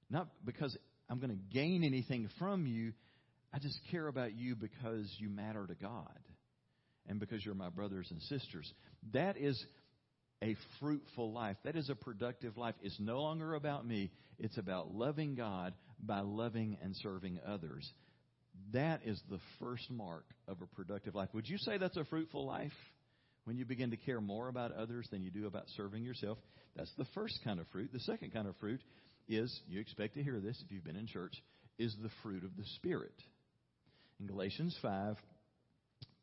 [0.10, 0.76] Not because
[1.10, 2.94] I'm going to gain anything from you.
[3.54, 6.20] I just care about you because you matter to God
[7.08, 8.72] and because you're my brothers and sisters.
[9.14, 9.64] That is
[10.44, 11.58] a fruitful life.
[11.64, 12.76] That is a productive life.
[12.82, 14.12] It's no longer about me.
[14.38, 17.90] It's about loving God by loving and serving others.
[18.74, 21.30] That is the first mark of a productive life.
[21.34, 22.72] Would you say that's a fruitful life?
[23.50, 26.38] When you begin to care more about others than you do about serving yourself.
[26.76, 27.90] That's the first kind of fruit.
[27.92, 28.80] The second kind of fruit
[29.28, 31.34] is, you expect to hear this if you've been in church,
[31.80, 33.16] is the fruit of the Spirit.
[34.20, 35.16] In Galatians 5,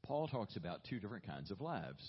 [0.05, 2.01] Paul talks about two different kinds of lives.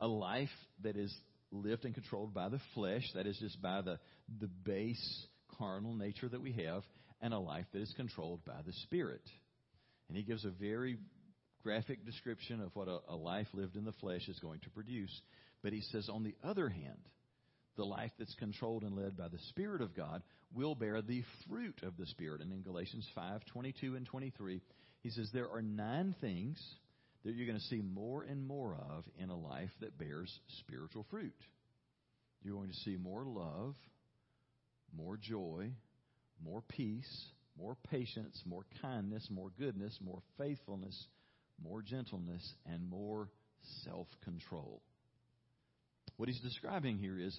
[0.00, 0.48] A life
[0.82, 1.14] that is
[1.52, 4.00] lived and controlled by the flesh, that is just by the,
[4.40, 5.26] the base
[5.56, 6.82] carnal nature that we have,
[7.20, 9.22] and a life that is controlled by the Spirit.
[10.08, 10.98] And he gives a very
[11.62, 15.20] graphic description of what a, a life lived in the flesh is going to produce.
[15.62, 16.98] But he says, on the other hand,
[17.76, 20.22] the life that's controlled and led by the Spirit of God
[20.54, 22.42] will bear the fruit of the Spirit.
[22.42, 24.60] And in Galatians 5 22 and 23,
[25.02, 26.62] he says, There are nine things
[27.24, 31.06] that you're going to see more and more of in a life that bears spiritual
[31.10, 31.34] fruit.
[32.42, 33.74] You're going to see more love,
[34.94, 35.70] more joy,
[36.44, 37.24] more peace,
[37.56, 41.06] more patience, more kindness, more goodness, more faithfulness
[41.62, 43.28] more gentleness, and more
[43.84, 44.82] self control.
[46.16, 47.38] What he's describing here is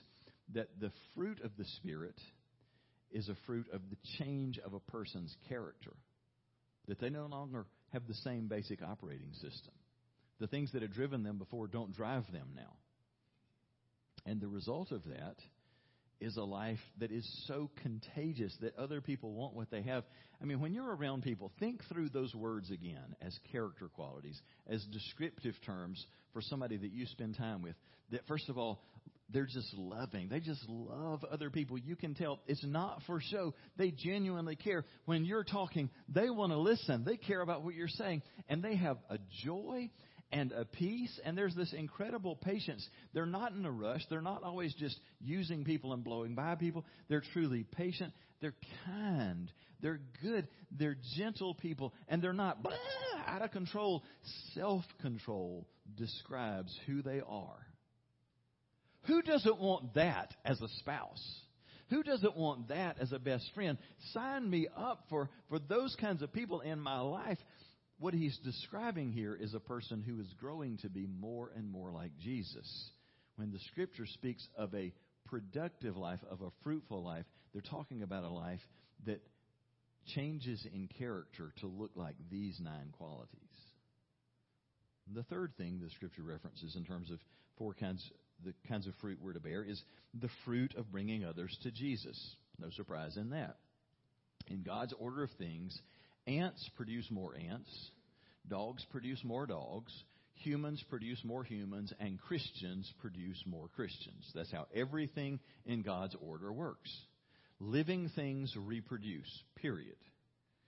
[0.54, 2.20] that the fruit of the Spirit
[3.12, 5.94] is a fruit of the change of a person's character,
[6.88, 9.74] that they no longer have the same basic operating system.
[10.40, 12.74] The things that had driven them before don't drive them now.
[14.26, 15.36] And the result of that
[16.24, 20.04] is a life that is so contagious that other people want what they have.
[20.42, 24.84] I mean, when you're around people, think through those words again as character qualities, as
[24.92, 27.76] descriptive terms for somebody that you spend time with.
[28.12, 28.82] That, first of all,
[29.30, 30.30] they're just loving.
[30.30, 31.78] They just love other people.
[31.78, 33.54] You can tell it's not for show.
[33.78, 34.86] They genuinely care.
[35.06, 37.04] When you're talking, they want to listen.
[37.04, 38.22] They care about what you're saying.
[38.48, 39.90] And they have a joy
[40.32, 42.88] and a peace, and there's this incredible patience.
[43.14, 44.02] They're not in a rush.
[44.10, 46.86] They're not always just using people and blowing by people.
[47.08, 48.14] They're truly patient.
[48.42, 48.56] They're
[48.86, 49.52] kind.
[49.82, 50.48] They're good.
[50.72, 52.74] They're gentle people, and they're not blah,
[53.28, 54.04] out of control.
[54.54, 57.68] Self control describes who they are.
[59.04, 61.24] Who doesn't want that as a spouse?
[61.90, 63.78] Who doesn't want that as a best friend?
[64.14, 67.38] Sign me up for, for those kinds of people in my life
[68.04, 71.90] what he's describing here is a person who is growing to be more and more
[71.90, 72.92] like Jesus.
[73.38, 74.92] When the scripture speaks of a
[75.26, 78.60] productive life, of a fruitful life, they're talking about a life
[79.06, 79.22] that
[80.14, 83.30] changes in character to look like these nine qualities.
[85.16, 87.20] The third thing the scripture references in terms of
[87.58, 88.06] four kinds
[88.44, 89.82] the kinds of fruit we're to bear is
[90.20, 92.36] the fruit of bringing others to Jesus.
[92.60, 93.56] No surprise in that.
[94.48, 95.80] In God's order of things,
[96.28, 97.70] ants produce more ants,
[98.48, 99.92] dogs produce more dogs,
[100.36, 104.30] humans produce more humans, and Christians produce more Christians.
[104.36, 106.92] That's how everything in God's order works.
[107.60, 109.96] Living things reproduce, period.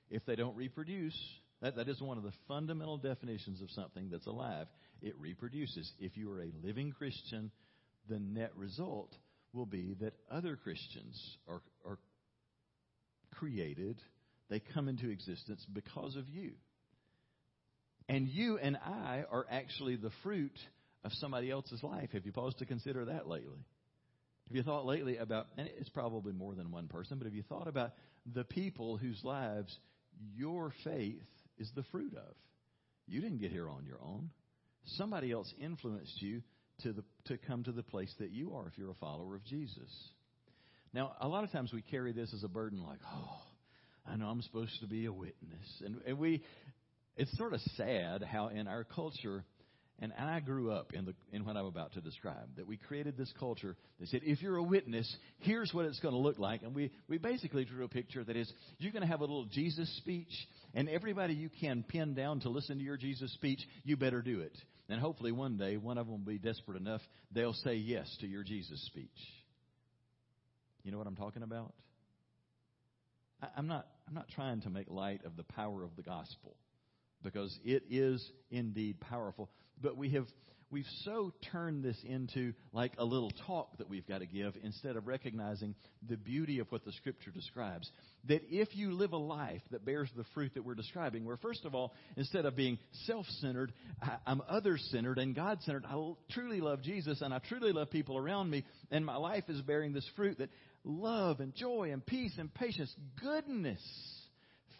[0.09, 1.17] If they don't reproduce,
[1.61, 4.67] that, that is one of the fundamental definitions of something that's alive.
[5.01, 5.91] It reproduces.
[5.99, 7.51] If you are a living Christian,
[8.07, 9.13] the net result
[9.53, 11.97] will be that other Christians are, are
[13.33, 13.99] created,
[14.49, 16.51] they come into existence because of you.
[18.07, 20.57] And you and I are actually the fruit
[21.03, 22.09] of somebody else's life.
[22.13, 23.65] Have you paused to consider that lately?
[24.47, 27.43] Have you thought lately about, and it's probably more than one person, but have you
[27.43, 27.93] thought about
[28.31, 29.75] the people whose lives
[30.35, 31.23] your faith
[31.57, 32.35] is the fruit of?
[33.07, 34.29] You didn't get here on your own.
[34.97, 36.43] Somebody else influenced you
[36.83, 39.43] to, the, to come to the place that you are if you're a follower of
[39.45, 39.89] Jesus.
[40.93, 43.41] Now, a lot of times we carry this as a burden like, oh,
[44.07, 45.81] I know I'm supposed to be a witness.
[45.83, 46.43] And, and we,
[47.15, 49.43] it's sort of sad how in our culture,
[49.99, 53.17] and I grew up in, the, in what I'm about to describe, that we created
[53.17, 56.63] this culture that said, if you're a witness, here's what it's going to look like.
[56.63, 59.45] And we, we basically drew a picture that is, you're going to have a little
[59.45, 60.33] Jesus speech,
[60.73, 64.41] and everybody you can pin down to listen to your Jesus speech, you better do
[64.41, 64.55] it.
[64.89, 68.27] And hopefully one day, one of them will be desperate enough, they'll say yes to
[68.27, 69.07] your Jesus speech.
[70.83, 71.73] You know what I'm talking about?
[73.41, 76.55] I, I'm not, I'm not trying to make light of the power of the gospel
[77.23, 79.49] because it is indeed powerful.
[79.81, 80.25] But we have
[80.71, 84.95] we've so turned this into like a little talk that we've got to give instead
[84.95, 85.75] of recognizing
[86.07, 87.89] the beauty of what the scripture describes.
[88.27, 91.65] That if you live a life that bears the fruit that we're describing, where first
[91.65, 93.73] of all, instead of being self-centered,
[94.25, 95.85] I'm other-centered and God-centered.
[95.87, 99.61] I truly love Jesus and I truly love people around me and my life is
[99.61, 100.49] bearing this fruit that
[100.85, 103.81] love and joy and peace and patience, goodness,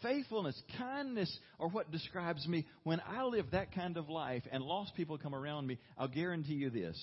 [0.01, 2.65] faithfulness, kindness are what describes me.
[2.83, 6.53] When I live that kind of life and lost people come around me, I'll guarantee
[6.53, 6.97] you this.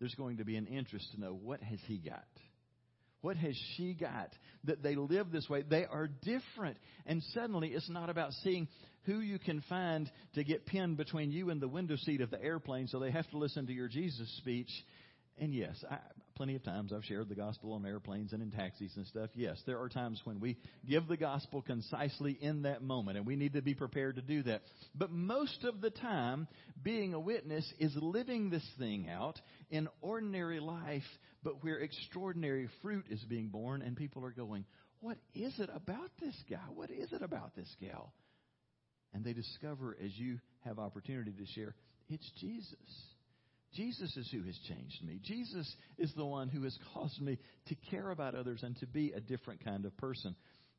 [0.00, 2.24] There's going to be an interest to know what has he got?
[3.20, 4.30] What has she got
[4.64, 5.62] that they live this way?
[5.62, 6.76] They are different.
[7.06, 8.66] And suddenly it's not about seeing
[9.04, 12.42] who you can find to get pinned between you and the window seat of the
[12.42, 14.70] airplane so they have to listen to your Jesus speech.
[15.38, 15.98] And yes, I,
[16.34, 19.30] plenty of times I've shared the gospel on airplanes and in taxis and stuff.
[19.34, 20.56] Yes, there are times when we
[20.88, 24.42] give the gospel concisely in that moment, and we need to be prepared to do
[24.44, 24.62] that.
[24.94, 26.48] But most of the time,
[26.82, 29.40] being a witness is living this thing out
[29.70, 31.02] in ordinary life,
[31.42, 34.64] but where extraordinary fruit is being borne, and people are going,
[35.00, 36.58] What is it about this guy?
[36.74, 38.12] What is it about this gal?
[39.14, 41.74] And they discover as you have opportunity to share,
[42.08, 42.76] it's Jesus.
[43.74, 45.20] Jesus is who has changed me.
[45.22, 49.12] Jesus is the one who has caused me to care about others and to be
[49.12, 50.34] a different kind of person.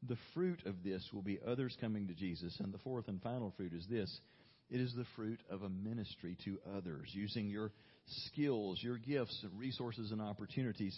[0.07, 2.55] The fruit of this will be others coming to Jesus.
[2.59, 4.19] And the fourth and final fruit is this
[4.69, 7.71] it is the fruit of a ministry to others, using your
[8.27, 10.97] skills, your gifts, and resources and opportunities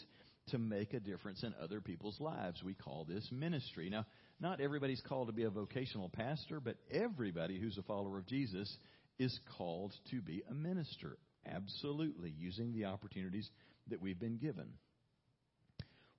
[0.50, 2.64] to make a difference in other people's lives.
[2.64, 3.90] We call this ministry.
[3.90, 4.06] Now,
[4.40, 8.72] not everybody's called to be a vocational pastor, but everybody who's a follower of Jesus
[9.18, 11.18] is called to be a minister.
[11.52, 13.50] Absolutely, using the opportunities
[13.90, 14.68] that we've been given.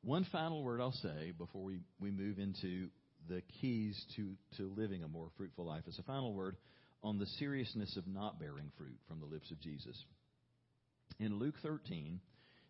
[0.03, 2.89] One final word I'll say before we, we move into
[3.29, 6.57] the keys to, to living a more fruitful life is a final word
[7.03, 10.01] on the seriousness of not bearing fruit from the lips of Jesus.
[11.19, 12.21] In Luke 13,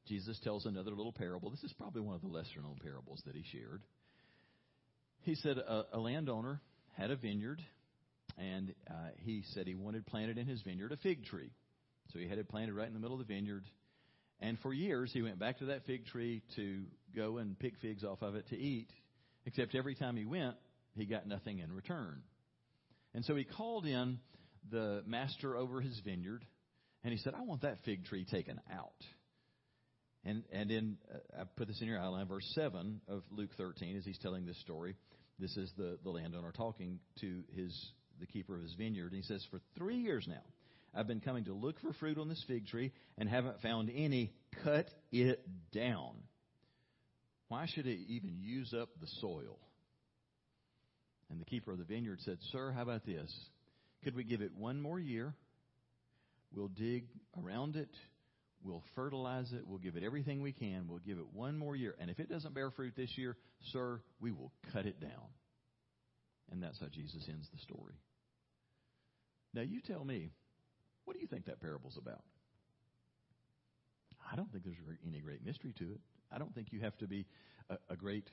[0.07, 1.51] Jesus tells another little parable.
[1.51, 3.83] This is probably one of the lesser known parables that he shared.
[5.23, 6.61] He said a, a landowner
[6.97, 7.61] had a vineyard,
[8.39, 11.51] and uh, he said he wanted planted in his vineyard a fig tree.
[12.13, 13.65] So he had it planted right in the middle of the vineyard.
[14.41, 16.83] And for years, he went back to that fig tree to
[17.15, 18.89] go and pick figs off of it to eat,
[19.47, 20.57] except every time he went,
[20.95, 22.23] he got nothing in return.
[23.15, 24.19] And so he called in
[24.71, 26.45] the master over his vineyard,
[27.03, 28.93] and he said, I want that fig tree taken out.
[30.25, 33.97] And, and in, uh, I put this in your outline, verse 7 of Luke 13,
[33.97, 34.97] as he's telling this story.
[35.39, 39.13] This is the, the landowner talking to his, the keeper of his vineyard.
[39.13, 40.43] And he says, For three years now,
[40.97, 44.33] I've been coming to look for fruit on this fig tree and haven't found any.
[44.65, 46.15] Cut it down.
[47.49, 49.59] Why should it even use up the soil?
[51.31, 53.33] And the keeper of the vineyard said, Sir, how about this?
[54.05, 55.35] Could we give it one more year?
[56.55, 57.05] We'll dig
[57.43, 57.91] around it.
[58.65, 59.67] We'll fertilize it.
[59.67, 60.87] We'll give it everything we can.
[60.89, 61.95] We'll give it one more year.
[62.01, 63.37] And if it doesn't bear fruit this year,
[63.73, 65.29] sir, we will cut it down.
[66.51, 67.95] And that's how Jesus ends the story.
[69.53, 70.31] Now, you tell me,
[71.07, 72.23] what do you think that parable's about?
[74.31, 76.01] I don't think there's any great mystery to it.
[76.31, 77.27] I don't think you have to be
[77.71, 78.29] a, a great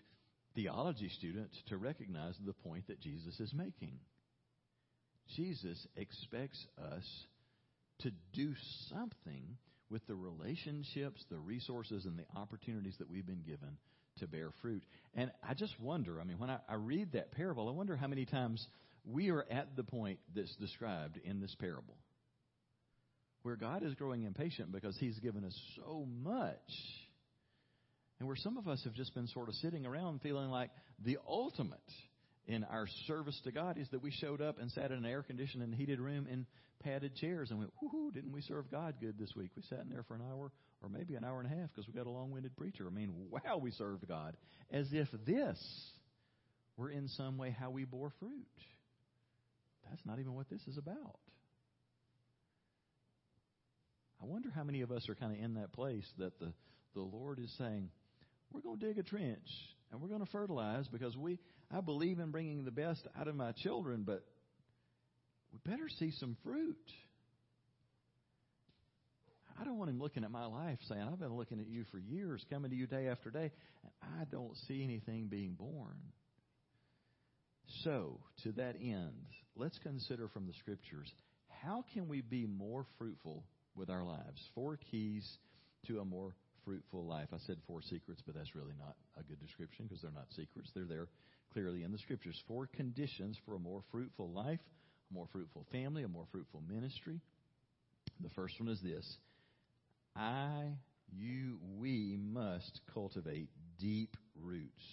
[0.56, 4.00] theology student to recognize the point that Jesus is making.
[5.36, 7.04] Jesus expects us
[8.00, 8.54] to do
[8.90, 9.58] something
[9.90, 13.78] with the relationships, the resources, and the opportunities that we've been given
[14.18, 14.84] to bear fruit.
[15.16, 18.08] And I just wonder, I mean, when I, I read that parable, I wonder how
[18.08, 18.68] many times
[19.06, 21.96] we are at the point that's described in this parable
[23.44, 26.58] where God is growing impatient because He's given us so much.
[28.20, 30.72] And where some of us have just been sort of sitting around feeling like
[31.04, 31.80] the ultimate
[32.46, 35.24] in our service to God is that we showed up and sat in an air
[35.24, 36.46] conditioned and heated room in
[36.84, 39.52] padded chairs and went, whoo, didn't we serve God good this week?
[39.56, 40.52] We sat in there for an hour
[40.82, 42.86] or maybe an hour and a half because we got a long winded preacher.
[42.88, 44.36] I mean, wow, we served God.
[44.72, 45.58] As if this
[46.78, 48.32] were in some way how we bore fruit.
[49.90, 51.20] That's not even what this is about.
[54.24, 56.54] I wonder how many of us are kind of in that place that the,
[56.96, 57.90] the Lord is saying,
[58.54, 59.50] we're going to dig a trench
[59.92, 61.40] and we're going to fertilize because we
[61.76, 64.24] I believe in bringing the best out of my children, but
[65.52, 66.78] we better see some fruit.
[69.60, 71.98] I don't want him looking at my life saying, I've been looking at you for
[71.98, 73.52] years, coming to you day after day,
[73.84, 76.00] and I don't see anything being borne.
[77.84, 81.12] So, to that end, let's consider from the scriptures
[81.62, 83.44] how can we be more fruitful
[83.76, 84.42] with our lives?
[84.56, 85.28] Four keys
[85.88, 86.34] to a more
[86.66, 87.28] fruitful life.
[87.34, 90.70] I said four secrets, but that's really not a good description because they're not secrets.
[90.74, 91.08] They're there
[91.52, 92.42] clearly in the scriptures.
[92.48, 94.60] Four conditions for a more fruitful life,
[95.12, 97.20] a more fruitful family, a more fruitful ministry.
[98.22, 99.18] The first one is this
[100.16, 100.66] I,
[101.12, 104.84] you, we must cultivate deep roots.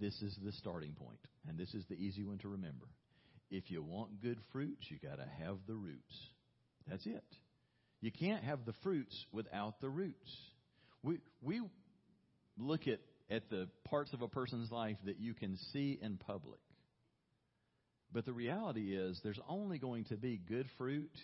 [0.00, 2.86] This is the starting point, and this is the easy one to remember.
[3.50, 6.14] If you want good fruits, you got to have the roots.
[6.88, 7.24] That's it.
[8.04, 10.30] You can't have the fruits without the roots.
[11.02, 11.62] We we
[12.58, 12.98] look at
[13.30, 16.60] at the parts of a person's life that you can see in public.
[18.12, 21.16] But the reality is there's only going to be good fruit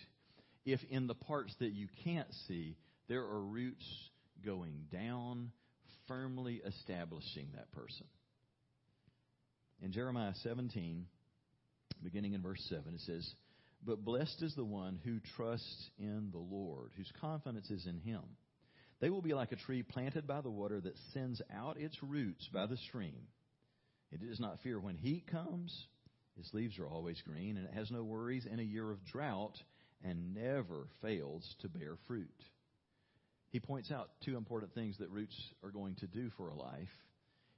[0.65, 2.75] if in the parts that you can't see
[3.07, 3.85] there are roots
[4.43, 5.51] going down,
[6.07, 8.07] firmly establishing that person.
[9.83, 11.05] In Jeremiah 17,
[12.03, 13.31] beginning in verse 7, it says,
[13.85, 18.21] But blessed is the one who trusts in the Lord, whose confidence is in him.
[18.99, 22.47] They will be like a tree planted by the water that sends out its roots
[22.53, 23.27] by the stream.
[24.11, 25.75] It does not fear when heat comes.
[26.37, 29.57] Its leaves are always green, and it has no worries in a year of drought
[30.03, 32.29] and never fails to bear fruit.
[33.49, 36.89] He points out two important things that roots are going to do for a life.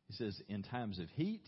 [0.07, 1.43] He says, in times of heat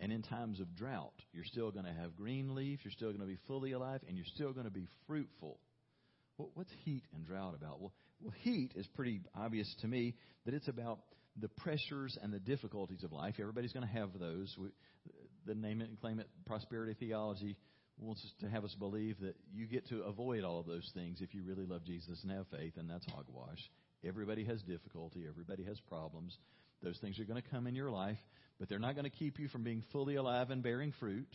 [0.00, 3.20] and in times of drought, you're still going to have green leaves, you're still going
[3.20, 5.58] to be fully alive, and you're still going to be fruitful.
[6.36, 7.80] What's heat and drought about?
[7.80, 10.14] Well, well, heat is pretty obvious to me
[10.46, 11.00] that it's about
[11.40, 13.34] the pressures and the difficulties of life.
[13.40, 14.54] Everybody's going to have those.
[14.58, 14.68] We,
[15.46, 17.56] the name it and claim it prosperity theology
[17.98, 21.34] wants to have us believe that you get to avoid all of those things if
[21.34, 23.70] you really love Jesus and have faith, and that's hogwash.
[24.04, 25.24] Everybody has difficulty.
[25.28, 26.36] Everybody has problems.
[26.82, 28.18] Those things are going to come in your life,
[28.58, 31.28] but they're not going to keep you from being fully alive and bearing fruit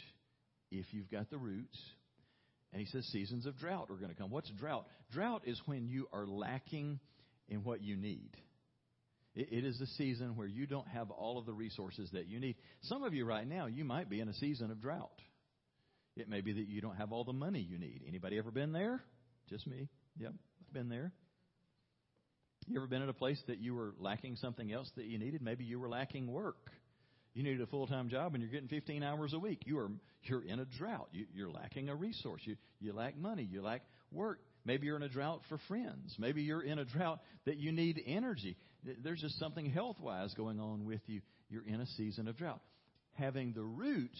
[0.71, 1.77] if you've got the roots
[2.71, 4.29] and he says seasons of drought are going to come.
[4.29, 4.85] What's drought?
[5.11, 6.99] Drought is when you are lacking
[7.47, 8.29] in what you need.
[9.35, 12.39] It, it is a season where you don't have all of the resources that you
[12.39, 12.55] need.
[12.83, 15.09] Some of you right now, you might be in a season of drought.
[16.15, 18.03] It may be that you don't have all the money you need.
[18.07, 19.01] Anybody ever been there?
[19.49, 19.89] Just me.
[20.17, 21.11] Yep, I've been there.
[22.67, 25.41] You ever been in a place that you were lacking something else that you needed?
[25.41, 26.69] Maybe you were lacking work.
[27.39, 29.61] You need a full time job and you're getting 15 hours a week.
[29.65, 29.89] You are
[30.23, 31.07] you're in a drought.
[31.13, 32.41] You, you're lacking a resource.
[32.43, 33.47] You you lack money.
[33.49, 34.41] You lack work.
[34.65, 36.13] Maybe you're in a drought for friends.
[36.19, 38.57] Maybe you're in a drought that you need energy.
[38.83, 41.21] There's just something health wise going on with you.
[41.49, 42.59] You're in a season of drought.
[43.13, 44.19] Having the roots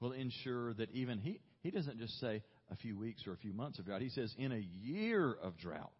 [0.00, 3.52] will ensure that even he he doesn't just say a few weeks or a few
[3.52, 4.00] months of drought.
[4.00, 5.92] He says in a year of drought,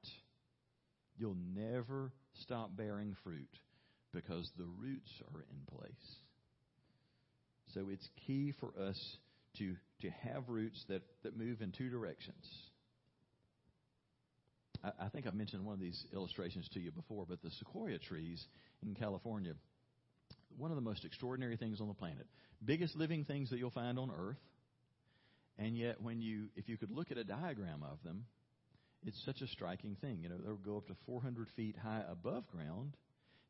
[1.19, 3.59] you'll never stop bearing fruit
[4.14, 6.16] because the roots are in place.
[7.77, 8.99] So it's key for us
[9.59, 12.43] to, to have roots that, that move in two directions.
[14.83, 17.99] I, I think I've mentioned one of these illustrations to you before, but the sequoia
[17.99, 18.43] trees
[18.83, 19.53] in California,
[20.57, 22.27] one of the most extraordinary things on the planet.
[22.65, 24.40] Biggest living things that you'll find on Earth.
[25.59, 28.25] And yet, when you, if you could look at a diagram of them,
[29.07, 30.21] it's such a striking thing.
[30.23, 32.96] You know, they'll go up to 400 feet high above ground,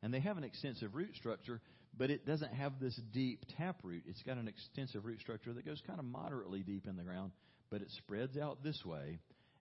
[0.03, 1.61] and they have an extensive root structure,
[1.97, 4.05] but it doesn't have this deep tap root.
[4.07, 7.33] It's got an extensive root structure that goes kind of moderately deep in the ground,
[7.71, 9.19] but it spreads out this way,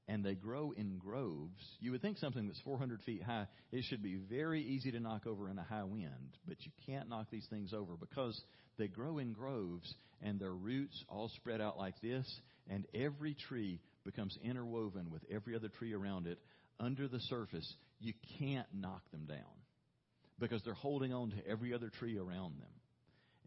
[0.08, 1.64] and they grow in groves.
[1.80, 5.26] You would think something that's 400 feet high, it should be very easy to knock
[5.26, 8.40] over in a high wind, but you can't knock these things over because
[8.78, 12.26] they grow in groves and their roots all spread out like this,
[12.70, 16.40] and every tree becomes interwoven with every other tree around it
[16.80, 17.76] under the surface.
[18.00, 19.64] You can't knock them down
[20.40, 22.70] because they're holding on to every other tree around them.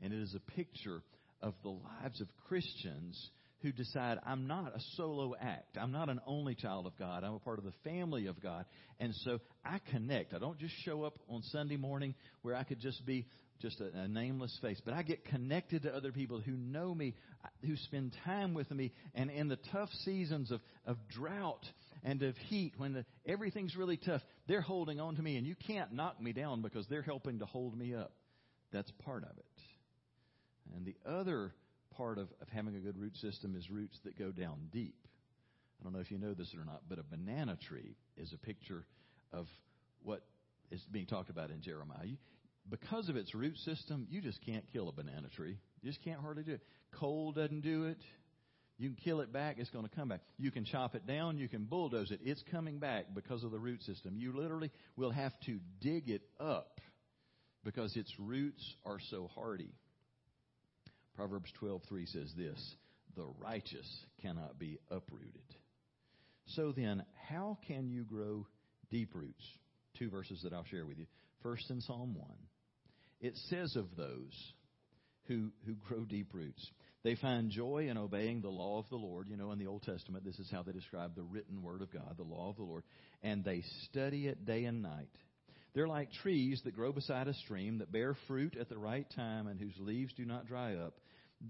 [0.02, 1.02] And it is a picture
[1.42, 3.30] of the lives of Christians
[3.62, 5.76] who decide I'm not a solo act.
[5.80, 7.24] I'm not an only child of God.
[7.24, 8.64] I'm a part of the family of God.
[9.00, 10.32] And so I connect.
[10.32, 13.26] I don't just show up on Sunday morning where I could just be
[13.60, 17.14] just a, a, nameless face, but I get connected to other people who know me,
[17.66, 21.64] who spend time with me, and in the tough seasons of, of drought
[22.04, 25.54] and of heat, when the, everything's really tough, they're holding on to me, and you
[25.54, 28.12] can't knock me down because they're helping to hold me up.
[28.72, 29.44] That's part of it.
[30.74, 31.52] And the other
[31.96, 34.96] part of, of having a good root system is roots that go down deep.
[35.80, 38.38] I don't know if you know this or not, but a banana tree is a
[38.38, 38.84] picture
[39.32, 39.46] of
[40.02, 40.22] what
[40.70, 42.04] is being talked about in Jeremiah.
[42.04, 42.16] You,
[42.68, 45.58] because of its root system, you just can't kill a banana tree.
[45.82, 46.62] You just can't hardly do it.
[46.98, 47.98] Cold doesn't do it.
[48.78, 50.20] You can kill it back, it's going to come back.
[50.38, 52.20] You can chop it down, you can bulldoze it.
[52.22, 54.16] It's coming back because of the root system.
[54.16, 56.80] You literally will have to dig it up
[57.64, 59.74] because its roots are so hardy.
[61.14, 62.76] Proverbs 12:3 says this,
[63.16, 65.56] "The righteous cannot be uprooted."
[66.46, 68.46] So then, how can you grow
[68.90, 69.44] deep roots?
[69.94, 71.06] Two verses that I'll share with you.
[71.42, 72.48] First in Psalm 1.
[73.20, 74.54] It says of those
[75.24, 76.70] who who grow deep roots,
[77.04, 79.28] they find joy in obeying the law of the Lord.
[79.28, 81.92] You know, in the Old Testament, this is how they describe the written word of
[81.92, 82.84] God, the law of the Lord,
[83.22, 85.08] and they study it day and night.
[85.74, 89.46] They're like trees that grow beside a stream that bear fruit at the right time
[89.46, 90.94] and whose leaves do not dry up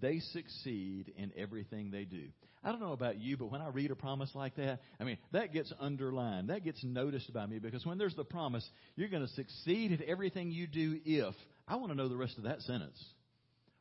[0.00, 2.24] they succeed in everything they do.
[2.62, 5.18] I don't know about you, but when I read a promise like that, I mean,
[5.32, 6.50] that gets underlined.
[6.50, 10.02] That gets noticed by me because when there's the promise, you're going to succeed at
[10.02, 11.34] everything you do if.
[11.66, 13.02] I want to know the rest of that sentence.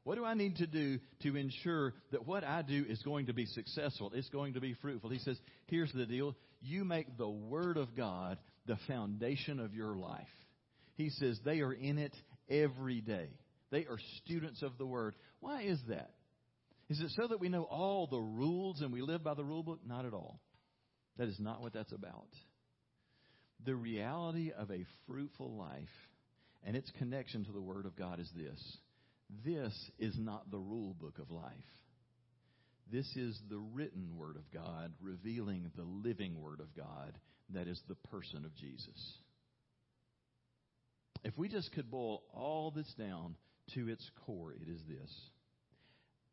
[0.07, 3.33] What do I need to do to ensure that what I do is going to
[3.33, 4.09] be successful?
[4.15, 5.09] It's going to be fruitful.
[5.09, 6.33] He says, here's the deal.
[6.61, 8.37] You make the Word of God
[8.67, 10.23] the foundation of your life.
[10.95, 12.15] He says they are in it
[12.49, 13.27] every day.
[13.69, 15.13] They are students of the Word.
[15.41, 16.11] Why is that?
[16.87, 19.61] Is it so that we know all the rules and we live by the rule
[19.61, 19.81] book?
[19.85, 20.39] Not at all.
[21.17, 22.29] That is not what that's about.
[23.65, 25.83] The reality of a fruitful life
[26.65, 28.77] and its connection to the Word of God is this
[29.45, 31.53] this is not the rule book of life.
[32.91, 37.17] This is the written Word of God revealing the living Word of God
[37.49, 39.17] that is the person of Jesus.
[41.23, 43.35] If we just could boil all this down
[43.73, 45.11] to its core, it is this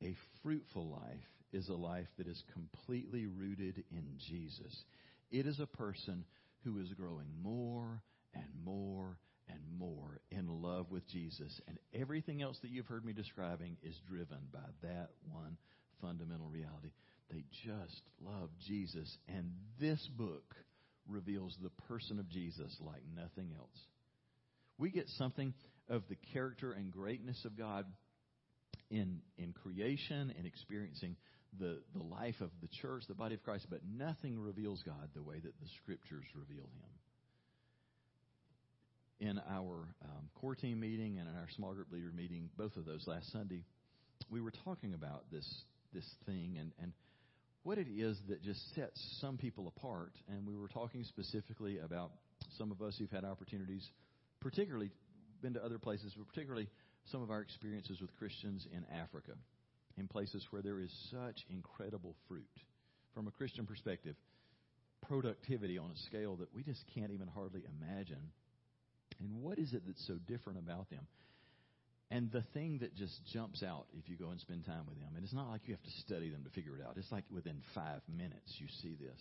[0.03, 4.85] a fruitful life is a life that is completely rooted in Jesus.
[5.31, 6.25] It is a person
[6.65, 8.03] who is growing more
[8.35, 9.19] and more
[9.49, 11.61] and more in love with Jesus.
[11.69, 15.57] And everything else that you've heard me describing is driven by that one
[16.01, 16.91] fundamental reality.
[17.31, 19.17] They just love Jesus.
[19.29, 20.55] And this book
[21.09, 23.79] reveals the person of Jesus like nothing else.
[24.79, 25.55] We get something
[25.89, 27.87] of the character and greatness of God
[28.91, 31.17] in, in creation and experiencing
[31.59, 35.23] the, the life of the church, the body of Christ, but nothing reveals God the
[35.23, 36.91] way that the scriptures reveal him.
[39.21, 42.85] In our um, core team meeting and in our small group leader meeting, both of
[42.85, 43.65] those last Sunday,
[44.31, 45.49] we were talking about this
[45.93, 46.93] this thing and, and
[47.63, 50.13] what it is that just sets some people apart.
[50.29, 52.11] And we were talking specifically about
[52.59, 53.89] some of us who've had opportunities,
[54.41, 54.91] particularly
[55.41, 56.69] been to other places, but particularly
[57.11, 59.33] some of our experiences with Christians in Africa,
[59.97, 62.45] in places where there is such incredible fruit.
[63.15, 64.17] From a Christian perspective,
[65.07, 68.31] productivity on a scale that we just can't even hardly imagine.
[69.21, 71.07] And what is it that's so different about them?
[72.11, 75.11] And the thing that just jumps out if you go and spend time with them,
[75.17, 76.97] and it's not like you have to study them to figure it out.
[76.97, 79.21] It's like within five minutes you see this.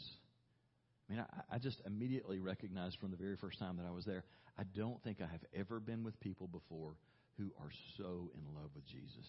[1.10, 4.06] I mean, I, I just immediately recognized from the very first time that I was
[4.06, 4.24] there,
[4.58, 6.94] I don't think I have ever been with people before
[7.38, 9.28] who are so in love with Jesus.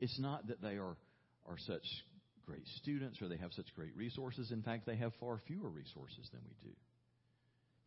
[0.00, 0.96] It's not that they are,
[1.48, 1.84] are such
[2.46, 4.52] great students or they have such great resources.
[4.52, 6.74] In fact, they have far fewer resources than we do.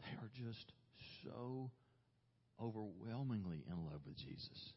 [0.01, 0.71] They are just
[1.23, 1.71] so
[2.61, 4.73] overwhelmingly in love with Jesus.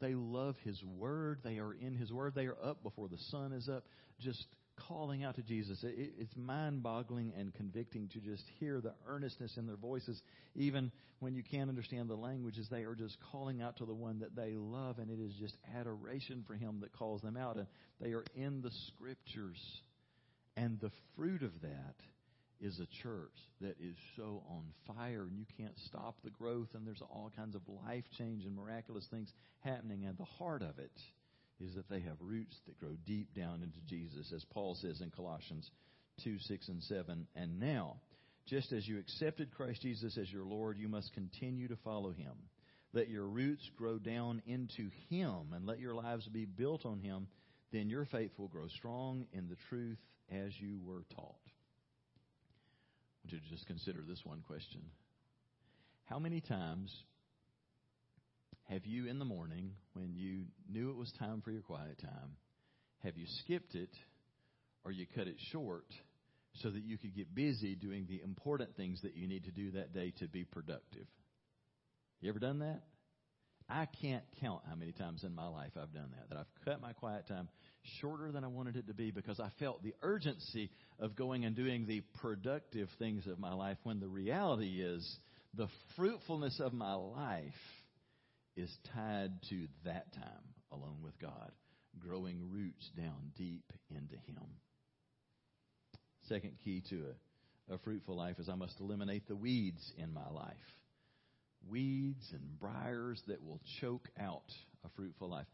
[0.00, 1.40] They love His Word.
[1.42, 2.34] They are in His Word.
[2.34, 3.84] They are up before the sun is up,
[4.20, 4.46] just
[4.88, 5.82] calling out to Jesus.
[5.82, 10.20] It, it's mind boggling and convicting to just hear the earnestness in their voices,
[10.54, 12.68] even when you can't understand the languages.
[12.70, 15.56] They are just calling out to the one that they love, and it is just
[15.78, 17.56] adoration for Him that calls them out.
[17.56, 17.66] And
[18.00, 19.60] they are in the Scriptures.
[20.58, 21.96] And the fruit of that
[22.60, 26.86] is a church that is so on fire and you can't stop the growth and
[26.86, 30.92] there's all kinds of life change and miraculous things happening and the heart of it
[31.60, 35.10] is that they have roots that grow deep down into Jesus as Paul says in
[35.10, 35.70] Colossians
[36.24, 37.26] 2, 6 and 7.
[37.34, 37.96] And now,
[38.46, 42.34] just as you accepted Christ Jesus as your Lord, you must continue to follow him.
[42.92, 47.26] Let your roots grow down into him and let your lives be built on him.
[47.72, 49.98] Then your faith will grow strong in the truth
[50.30, 51.34] as you were taught.
[53.30, 54.82] To just consider this one question.
[56.04, 56.94] How many times
[58.68, 62.36] have you in the morning, when you knew it was time for your quiet time,
[63.02, 63.90] have you skipped it
[64.84, 65.86] or you cut it short
[66.62, 69.72] so that you could get busy doing the important things that you need to do
[69.72, 71.06] that day to be productive.
[72.20, 72.82] You ever done that?
[73.68, 76.80] I can't count how many times in my life I've done that, that I've cut
[76.80, 77.48] my quiet time
[78.00, 81.56] shorter than I wanted it to be because I felt the urgency of going and
[81.56, 85.18] doing the productive things of my life when the reality is
[85.54, 87.42] the fruitfulness of my life
[88.56, 91.50] is tied to that time alone with God,
[91.98, 94.46] growing roots down deep into Him.
[96.28, 97.04] Second key to
[97.70, 100.54] a, a fruitful life is I must eliminate the weeds in my life.
[101.70, 104.50] Weeds and briars that will choke out
[104.84, 105.46] a fruitful life.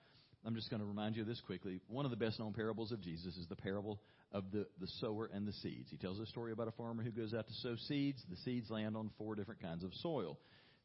[0.45, 1.81] I'm just going to remind you of this quickly.
[1.89, 4.01] One of the best known parables of Jesus is the parable
[4.33, 5.89] of the, the sower and the seeds.
[5.91, 8.23] He tells a story about a farmer who goes out to sow seeds.
[8.29, 10.39] The seeds land on four different kinds of soil.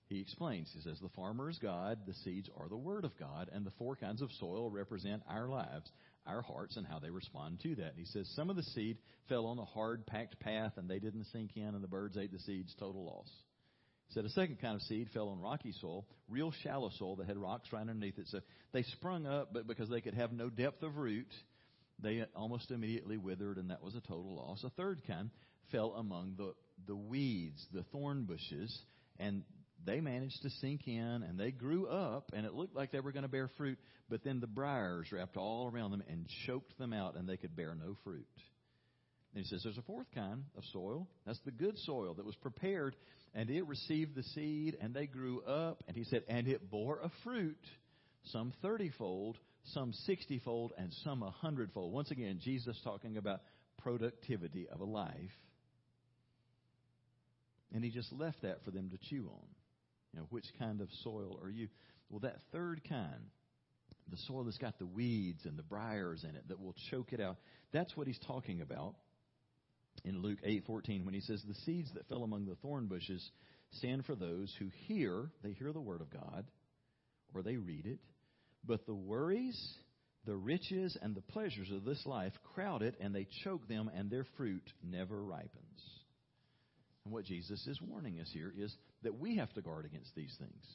[0.09, 3.49] He explains, he says, the farmer is God, the seeds are the Word of God,
[3.51, 5.91] and the four kinds of soil represent our lives
[6.27, 7.91] our hearts and how they respond to that.
[7.91, 8.97] And he says some of the seed
[9.29, 12.31] fell on a hard, packed path and they didn't sink in and the birds ate
[12.31, 13.29] the seeds, total loss.
[14.09, 17.37] Said a second kind of seed fell on rocky soil, real shallow soil that had
[17.37, 18.27] rocks right underneath it.
[18.27, 18.39] So
[18.71, 21.27] they sprung up, but because they could have no depth of root,
[21.99, 24.63] they almost immediately withered and that was a total loss.
[24.63, 25.29] A third kind
[25.71, 26.53] fell among the,
[26.87, 28.77] the weeds, the thorn bushes,
[29.19, 29.43] and
[29.85, 33.11] they managed to sink in and they grew up and it looked like they were
[33.11, 33.77] going to bear fruit,
[34.09, 37.55] but then the briars wrapped all around them and choked them out and they could
[37.55, 38.27] bear no fruit.
[39.37, 41.07] And he says there's a fourth kind of soil.
[41.27, 42.95] That's the good soil that was prepared
[43.35, 45.83] and it received the seed and they grew up.
[45.87, 47.63] And he said, and it bore a fruit,
[48.31, 49.35] some thirtyfold,
[49.75, 51.93] some sixtyfold, and some a hundredfold.
[51.93, 53.41] Once again, Jesus talking about
[53.77, 55.13] productivity of a life.
[57.75, 59.45] And he just left that for them to chew on.
[60.13, 61.67] You know, which kind of soil are you?
[62.09, 63.29] Well, that third kind,
[64.09, 67.21] the soil that's got the weeds and the briars in it that will choke it
[67.21, 67.37] out,
[67.71, 68.95] that's what he's talking about
[70.03, 73.31] in Luke 8:14 when he says the seeds that fell among the thorn bushes
[73.71, 76.45] stand for those who hear, they hear the word of God
[77.33, 77.99] or they read it,
[78.65, 79.77] but the worries,
[80.25, 84.09] the riches and the pleasures of this life crowd it and they choke them and
[84.09, 85.97] their fruit never ripens.
[87.05, 90.35] And what Jesus is warning us here is that we have to guard against these
[90.39, 90.65] things.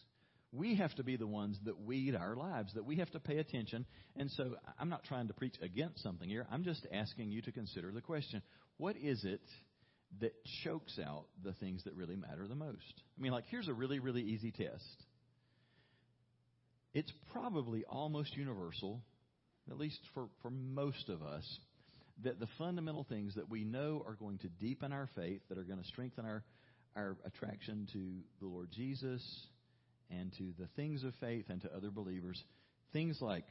[0.51, 3.39] We have to be the ones that weed our lives, that we have to pay
[3.39, 3.87] attention.
[4.17, 6.47] And so I'm not trying to preach against something here.
[6.51, 8.43] I'm just asking you to consider the question
[8.83, 9.41] what is it
[10.21, 10.33] that
[10.65, 13.03] chokes out the things that really matter the most?
[13.17, 15.05] I mean, like, here's a really, really easy test.
[16.93, 19.01] It's probably almost universal,
[19.71, 21.45] at least for, for most of us,
[22.25, 25.63] that the fundamental things that we know are going to deepen our faith, that are
[25.63, 26.43] going to strengthen our,
[26.97, 29.23] our attraction to the Lord Jesus
[30.11, 32.43] and to the things of faith and to other believers,
[32.93, 33.45] things like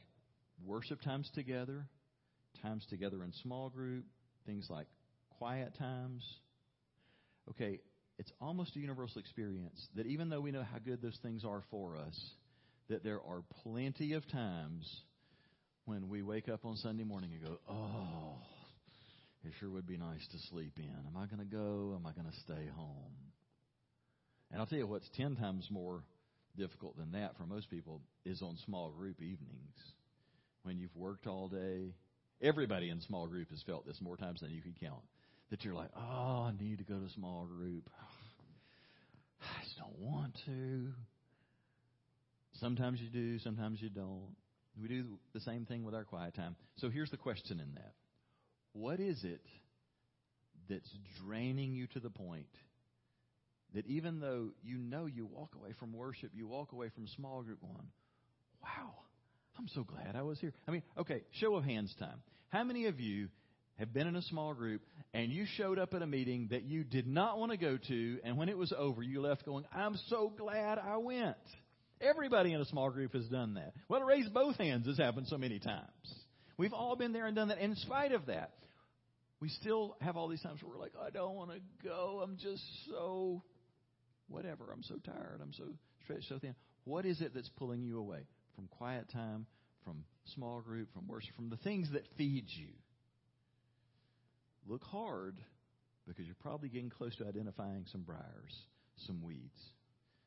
[0.62, 1.86] worship times together,
[2.60, 4.04] times together in small group,
[4.44, 4.88] things like
[5.42, 6.24] quiet times.
[7.50, 7.80] Okay,
[8.16, 11.64] it's almost a universal experience that even though we know how good those things are
[11.68, 12.16] for us,
[12.88, 14.88] that there are plenty of times
[15.84, 18.36] when we wake up on Sunday morning and go, oh,
[19.44, 20.84] it sure would be nice to sleep in.
[20.84, 21.98] Am I going to go?
[21.98, 23.16] Am I going to stay home?
[24.52, 26.04] And I'll tell you what's ten times more
[26.56, 29.74] difficult than that for most people is on small group evenings.
[30.62, 31.94] When you've worked all day,
[32.40, 35.02] everybody in small group has felt this more times than you can count.
[35.52, 37.90] That you're like, oh, I need to go to a small group.
[39.42, 40.88] I just don't want to.
[42.54, 44.34] Sometimes you do, sometimes you don't.
[44.80, 46.56] We do the same thing with our quiet time.
[46.78, 47.92] So here's the question in that
[48.72, 49.42] what is it
[50.70, 50.88] that's
[51.22, 52.46] draining you to the point
[53.74, 57.42] that even though you know you walk away from worship, you walk away from small
[57.42, 57.88] group one,
[58.62, 58.94] wow,
[59.58, 60.54] I'm so glad I was here.
[60.66, 62.22] I mean, okay, show of hands time.
[62.48, 63.28] How many of you
[63.78, 64.82] have been in a small group
[65.14, 68.18] and you showed up at a meeting that you did not want to go to,
[68.24, 71.36] and when it was over, you left going, I'm so glad I went?
[72.00, 73.74] Everybody in a small group has done that.
[73.88, 75.86] Well, raise both hands has happened so many times.
[76.56, 77.58] We've all been there and done that.
[77.58, 78.52] And in spite of that,
[79.42, 82.20] We still have all these times where we're like, I don't want to go.
[82.22, 83.42] I'm just so
[84.28, 84.70] whatever.
[84.72, 85.40] I'm so tired.
[85.42, 85.64] I'm so
[86.04, 86.54] stretched so thin.
[86.84, 88.20] What is it that's pulling you away
[88.54, 89.46] from quiet time,
[89.84, 90.04] from
[90.36, 92.68] small group, from worship, from the things that feed you?
[94.66, 95.36] Look hard
[96.06, 98.54] because you're probably getting close to identifying some briars,
[99.06, 99.58] some weeds.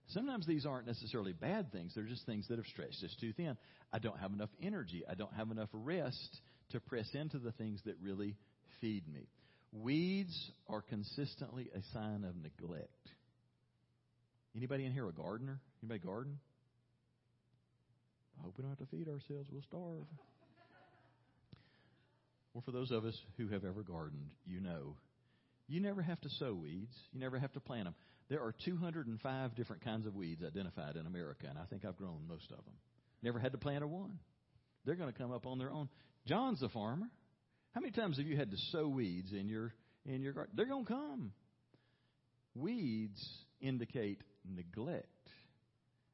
[0.10, 1.94] Sometimes these aren't necessarily bad things.
[1.96, 3.58] They're just things that have stretched us too thin.
[3.92, 5.04] I don't have enough energy.
[5.10, 8.36] I don't have enough rest to press into the things that really
[8.82, 9.28] feed me.
[9.72, 12.90] Weeds are consistently a sign of neglect.
[14.56, 15.60] Anybody in here a gardener?
[15.82, 16.40] Anybody garden?
[18.40, 19.50] I hope we don't have to feed ourselves.
[19.52, 20.08] We'll starve.
[22.56, 24.96] Well, for those of us who have ever gardened, you know,
[25.68, 26.96] you never have to sow weeds.
[27.12, 27.96] You never have to plant them.
[28.30, 32.22] There are 205 different kinds of weeds identified in America, and I think I've grown
[32.30, 32.76] most of them.
[33.22, 34.20] Never had to plant a one.
[34.86, 35.90] They're going to come up on their own.
[36.28, 37.08] John's a farmer.
[37.74, 39.74] How many times have you had to sow weeds in your
[40.06, 40.54] in your garden?
[40.56, 41.32] They're going to come.
[42.56, 43.22] Weeds
[43.60, 45.10] indicate neglect.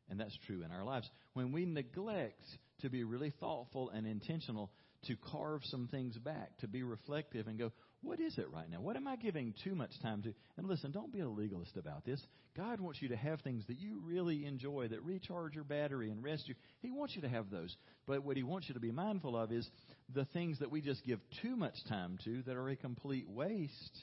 [0.10, 1.08] And that's true in our lives.
[1.34, 2.44] When we neglect
[2.82, 4.72] to be really thoughtful and intentional,
[5.08, 7.72] to carve some things back, to be reflective and go,
[8.04, 8.82] what is it right now?
[8.82, 10.34] What am I giving too much time to?
[10.58, 12.20] And listen, don't be a legalist about this.
[12.58, 16.24] God wants you to have things that you really enjoy that recharge your battery and
[16.24, 16.56] rest you.
[16.82, 17.76] He wants you to have those.
[18.08, 19.70] But what He wants you to be mindful of is
[20.14, 24.00] the things that we just give too much time to that are a complete waste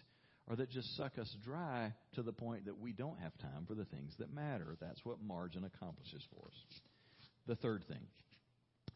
[0.46, 3.74] or that just suck us dry to the point that we don't have time for
[3.74, 4.76] the things that matter.
[4.80, 6.80] That's what margin accomplishes for us.
[7.46, 8.06] The third thing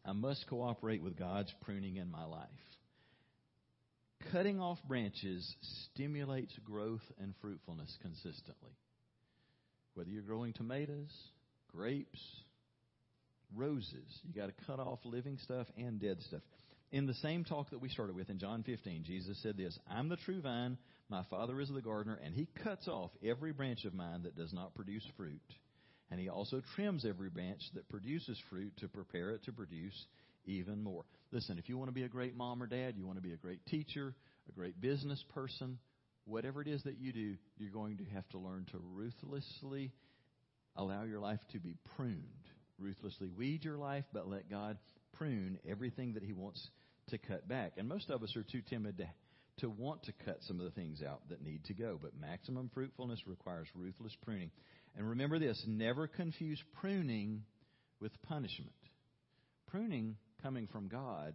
[0.05, 2.49] I must cooperate with God's pruning in my life.
[4.31, 5.55] Cutting off branches
[5.91, 8.71] stimulates growth and fruitfulness consistently.
[9.93, 11.11] Whether you're growing tomatoes,
[11.71, 12.19] grapes,
[13.55, 16.41] roses, you got to cut off living stuff and dead stuff.
[16.91, 20.09] In the same talk that we started with in John 15, Jesus said this I'm
[20.09, 20.77] the true vine,
[21.09, 24.53] my Father is the gardener, and he cuts off every branch of mine that does
[24.53, 25.41] not produce fruit.
[26.13, 30.05] And he also trims every branch that produces fruit to prepare it to produce
[30.45, 31.05] even more.
[31.31, 33.33] Listen, if you want to be a great mom or dad, you want to be
[33.33, 34.13] a great teacher,
[34.47, 35.79] a great business person,
[36.25, 39.91] whatever it is that you do, you're going to have to learn to ruthlessly
[40.75, 42.21] allow your life to be pruned.
[42.77, 44.77] Ruthlessly weed your life, but let God
[45.13, 46.69] prune everything that He wants
[47.07, 47.71] to cut back.
[47.77, 49.07] And most of us are too timid to,
[49.61, 51.97] to want to cut some of the things out that need to go.
[51.99, 54.51] But maximum fruitfulness requires ruthless pruning.
[54.95, 57.43] And remember this never confuse pruning
[57.99, 58.73] with punishment.
[59.67, 61.33] Pruning coming from God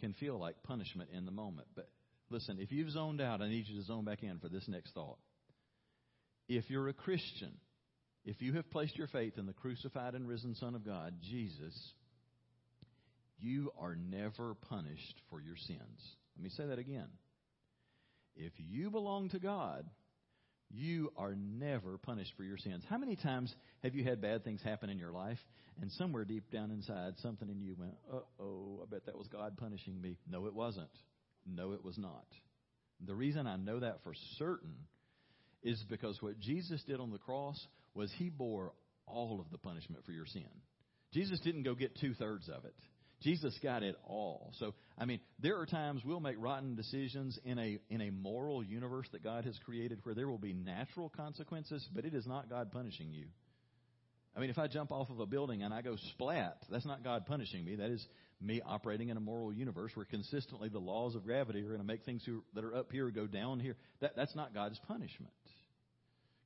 [0.00, 1.68] can feel like punishment in the moment.
[1.74, 1.88] But
[2.30, 4.92] listen, if you've zoned out, I need you to zone back in for this next
[4.92, 5.18] thought.
[6.48, 7.52] If you're a Christian,
[8.24, 11.74] if you have placed your faith in the crucified and risen Son of God, Jesus,
[13.38, 16.00] you are never punished for your sins.
[16.36, 17.08] Let me say that again.
[18.36, 19.86] If you belong to God,
[20.70, 22.84] you are never punished for your sins.
[22.88, 25.38] How many times have you had bad things happen in your life,
[25.80, 29.28] and somewhere deep down inside, something in you went, uh oh, I bet that was
[29.28, 30.18] God punishing me?
[30.28, 30.90] No, it wasn't.
[31.46, 32.26] No, it was not.
[33.04, 34.74] The reason I know that for certain
[35.62, 37.64] is because what Jesus did on the cross
[37.94, 38.72] was he bore
[39.06, 40.48] all of the punishment for your sin.
[41.12, 42.74] Jesus didn't go get two thirds of it.
[43.22, 44.52] Jesus got it all.
[44.58, 48.62] So, I mean, there are times we'll make rotten decisions in a in a moral
[48.62, 52.50] universe that God has created where there will be natural consequences, but it is not
[52.50, 53.26] God punishing you.
[54.36, 57.02] I mean, if I jump off of a building and I go splat, that's not
[57.02, 57.76] God punishing me.
[57.76, 58.06] That is
[58.38, 61.86] me operating in a moral universe where consistently the laws of gravity are going to
[61.86, 63.76] make things that are up here go down here.
[64.00, 65.32] That, that's not God's punishment.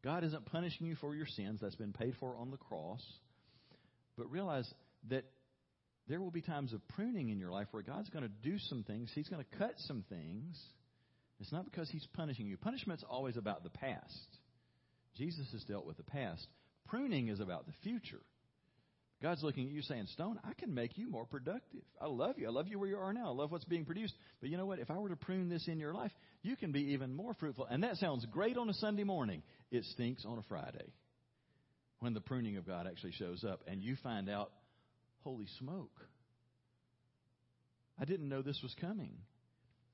[0.05, 1.59] God isn't punishing you for your sins.
[1.61, 3.03] That's been paid for on the cross.
[4.17, 4.73] But realize
[5.09, 5.25] that
[6.09, 8.83] there will be times of pruning in your life where God's going to do some
[8.83, 9.11] things.
[9.15, 10.59] He's going to cut some things.
[11.41, 12.57] It's not because He's punishing you.
[12.57, 14.37] Punishment's always about the past.
[15.17, 16.47] Jesus has dealt with the past.
[16.89, 18.21] Pruning is about the future.
[19.23, 21.83] God's looking at you saying, Stone, I can make you more productive.
[22.01, 22.47] I love you.
[22.49, 23.29] I love you where you are now.
[23.29, 24.15] I love what's being produced.
[24.41, 24.79] But you know what?
[24.79, 26.11] If I were to prune this in your life,
[26.43, 27.67] you can be even more fruitful.
[27.67, 29.43] And that sounds great on a Sunday morning.
[29.71, 30.95] It stinks on a Friday
[31.99, 34.51] when the pruning of God actually shows up and you find out
[35.23, 36.01] Holy smoke.
[38.01, 39.13] I didn't know this was coming.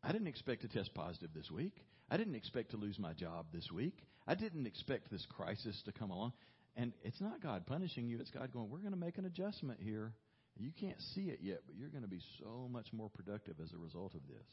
[0.02, 1.74] I didn't expect to test positive this week.
[2.10, 3.96] I didn't expect to lose my job this week.
[4.26, 6.32] I didn't expect this crisis to come along.
[6.76, 9.80] And it's not God punishing you, it's God going, We're going to make an adjustment
[9.82, 10.12] here.
[10.58, 13.72] You can't see it yet, but you're going to be so much more productive as
[13.72, 14.46] a result of this.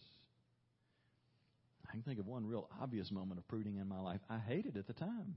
[1.87, 4.19] I can think of one real obvious moment of pruning in my life.
[4.29, 5.35] I hated at the time.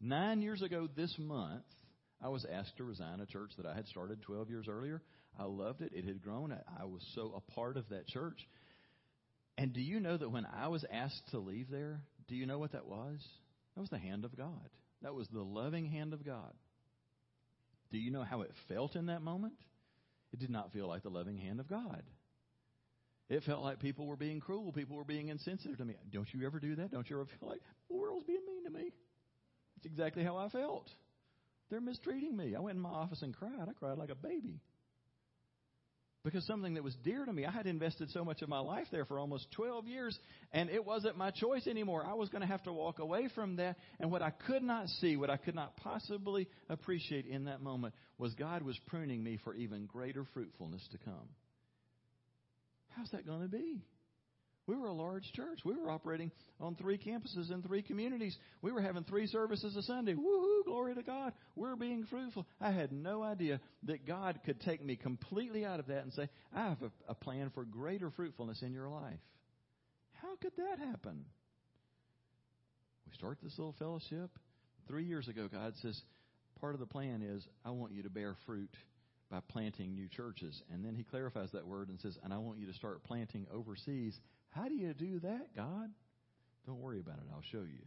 [0.00, 1.64] Nine years ago this month,
[2.24, 5.02] I was asked to resign a church that I had started 12 years earlier.
[5.38, 5.92] I loved it.
[5.94, 6.56] It had grown.
[6.80, 8.38] I was so a part of that church.
[9.58, 12.58] And do you know that when I was asked to leave there, do you know
[12.58, 13.22] what that was?
[13.74, 14.70] That was the hand of God.
[15.02, 16.54] That was the loving hand of God.
[17.92, 19.54] Do you know how it felt in that moment?
[20.32, 22.02] It did not feel like the loving hand of God.
[23.28, 25.94] It felt like people were being cruel, people were being insensitive to me.
[26.10, 26.90] Don't you ever do that?
[26.90, 27.60] Don't you ever feel like
[27.90, 28.92] the world's being mean to me?
[29.76, 30.88] It's exactly how I felt.
[31.74, 32.54] They're mistreating me.
[32.54, 33.68] I went in my office and cried.
[33.68, 34.60] I cried like a baby.
[36.22, 38.86] Because something that was dear to me, I had invested so much of my life
[38.92, 40.16] there for almost 12 years,
[40.52, 42.06] and it wasn't my choice anymore.
[42.06, 43.76] I was going to have to walk away from that.
[43.98, 47.92] And what I could not see, what I could not possibly appreciate in that moment,
[48.18, 51.28] was God was pruning me for even greater fruitfulness to come.
[52.90, 53.82] How's that going to be?
[54.66, 55.60] We were a large church.
[55.64, 58.36] We were operating on three campuses in three communities.
[58.62, 60.14] We were having three services a Sunday.
[60.14, 61.34] Woohoo, glory to God.
[61.54, 62.46] We're being fruitful.
[62.60, 66.30] I had no idea that God could take me completely out of that and say,
[66.54, 69.20] I have a, a plan for greater fruitfulness in your life.
[70.22, 71.26] How could that happen?
[73.06, 74.30] We start this little fellowship.
[74.88, 76.00] Three years ago, God says,
[76.58, 78.74] part of the plan is I want you to bear fruit
[79.30, 80.62] by planting new churches.
[80.72, 83.46] And then he clarifies that word and says, and I want you to start planting
[83.52, 84.18] overseas
[84.54, 85.90] how do you do that, God?
[86.66, 87.24] Don't worry about it.
[87.32, 87.84] I'll show you.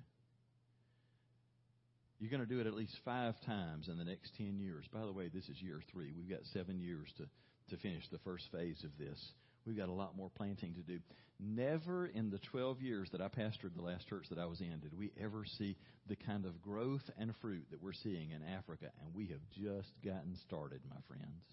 [2.19, 4.85] You're going to do it at least five times in the next 10 years.
[4.91, 6.11] By the way, this is year three.
[6.15, 7.25] We've got seven years to,
[7.69, 9.19] to finish the first phase of this.
[9.65, 10.99] We've got a lot more planting to do.
[11.39, 14.79] Never in the 12 years that I pastored the last church that I was in
[14.79, 18.87] did we ever see the kind of growth and fruit that we're seeing in Africa,
[19.03, 21.43] and we have just gotten started, my friends.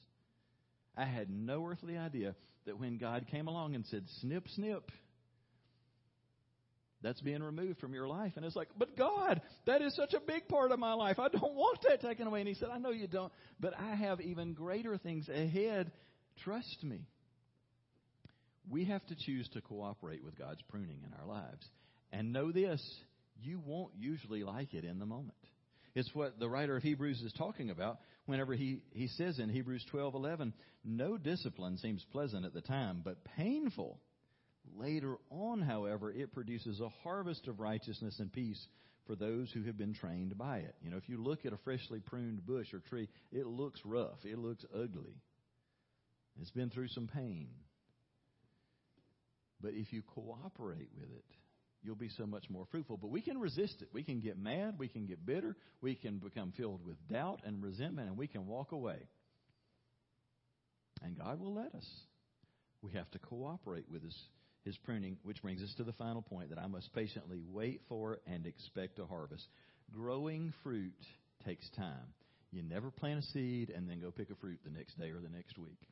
[0.97, 2.35] I had no earthly idea
[2.67, 4.91] that when God came along and said, snip, snip,
[7.05, 8.33] that's being removed from your life.
[8.37, 11.19] And it's like, but God, that is such a big part of my life.
[11.19, 12.41] I don't want that taken away.
[12.41, 15.93] And he said, I know you don't, but I have even greater things ahead.
[16.43, 17.07] Trust me.
[18.69, 21.69] We have to choose to cooperate with God's pruning in our lives.
[22.11, 22.83] And know this,
[23.43, 25.35] you won't usually like it in the moment.
[25.95, 29.85] It's what the writer of Hebrews is talking about whenever he, he says in Hebrews
[29.93, 30.53] 12:11,
[30.85, 34.01] "No discipline seems pleasant at the time, but painful."
[34.77, 38.67] Later on, however, it produces a harvest of righteousness and peace
[39.07, 40.75] for those who have been trained by it.
[40.83, 44.19] You know, if you look at a freshly pruned bush or tree, it looks rough,
[44.25, 45.21] it looks ugly.
[46.41, 47.49] It's been through some pain.
[49.61, 51.25] But if you cooperate with it,
[51.83, 52.97] you'll be so much more fruitful.
[52.97, 53.89] But we can resist it.
[53.93, 57.62] We can get mad, we can get bitter, we can become filled with doubt and
[57.62, 58.99] resentment, and we can walk away.
[61.03, 61.87] And God will let us.
[62.83, 64.17] We have to cooperate with His
[64.65, 68.19] his pruning, which brings us to the final point that I must patiently wait for
[68.27, 69.47] and expect a harvest.
[69.93, 70.95] Growing fruit
[71.45, 72.15] takes time.
[72.51, 75.21] You never plant a seed and then go pick a fruit the next day or
[75.21, 75.89] the next week.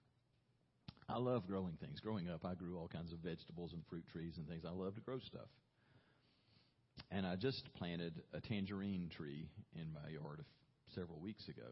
[1.08, 2.00] I love growing things.
[2.00, 4.64] Growing up, I grew all kinds of vegetables and fruit trees and things.
[4.64, 5.48] I love to grow stuff.
[7.10, 10.44] And I just planted a tangerine tree in my yard
[10.94, 11.68] several weeks ago.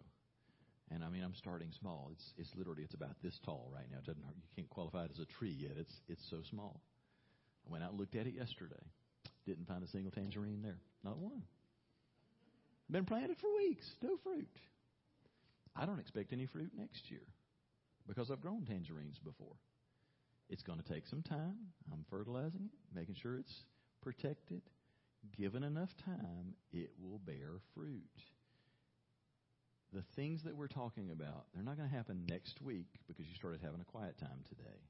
[0.91, 2.11] And I mean, I'm starting small.
[2.13, 3.99] It's it's literally it's about this tall right now.
[3.99, 5.73] It doesn't you can't qualify it as a tree yet.
[5.79, 6.81] It's it's so small.
[7.67, 8.83] I went out and looked at it yesterday.
[9.47, 10.79] Didn't find a single tangerine there.
[11.05, 11.43] Not one.
[12.91, 13.87] Been planted for weeks.
[14.03, 14.49] No fruit.
[15.77, 17.23] I don't expect any fruit next year
[18.07, 19.55] because I've grown tangerines before.
[20.49, 21.55] It's going to take some time.
[21.93, 23.55] I'm fertilizing it, making sure it's
[24.03, 24.63] protected.
[25.37, 28.03] Given enough time, it will bear fruit.
[29.93, 33.35] The things that we're talking about, they're not going to happen next week because you
[33.35, 34.81] started having a quiet time today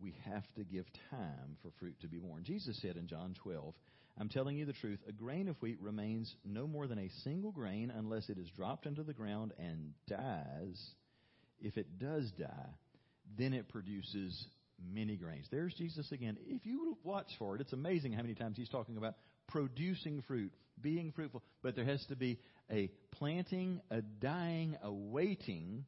[0.00, 2.44] we have to give time for fruit to be borne.
[2.44, 3.74] Jesus said in John 12,
[4.18, 7.52] I'm telling you the truth, a grain of wheat remains no more than a single
[7.52, 10.90] grain unless it is dropped into the ground and dies.
[11.60, 12.70] If it does die,
[13.38, 14.46] then it produces
[14.92, 15.46] many grains.
[15.50, 16.38] There's Jesus again.
[16.46, 19.14] If you watch for it, it's amazing how many times he's talking about
[19.48, 21.42] producing fruit, being fruitful.
[21.62, 22.38] But there has to be
[22.70, 25.84] a planting, a dying, a waiting,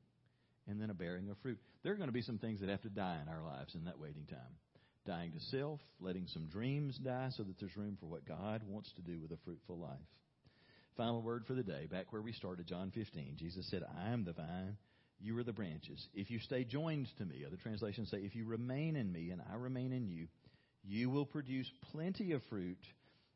[0.67, 1.59] and then a bearing of fruit.
[1.83, 3.85] There are going to be some things that have to die in our lives in
[3.85, 4.57] that waiting time.
[5.07, 8.93] Dying to self, letting some dreams die so that there's room for what God wants
[8.97, 9.97] to do with a fruitful life.
[10.97, 13.37] Final word for the day, back where we started, John 15.
[13.39, 14.76] Jesus said, I am the vine,
[15.20, 16.07] you are the branches.
[16.12, 19.41] If you stay joined to me, other translations say, if you remain in me and
[19.51, 20.26] I remain in you,
[20.85, 22.79] you will produce plenty of fruit,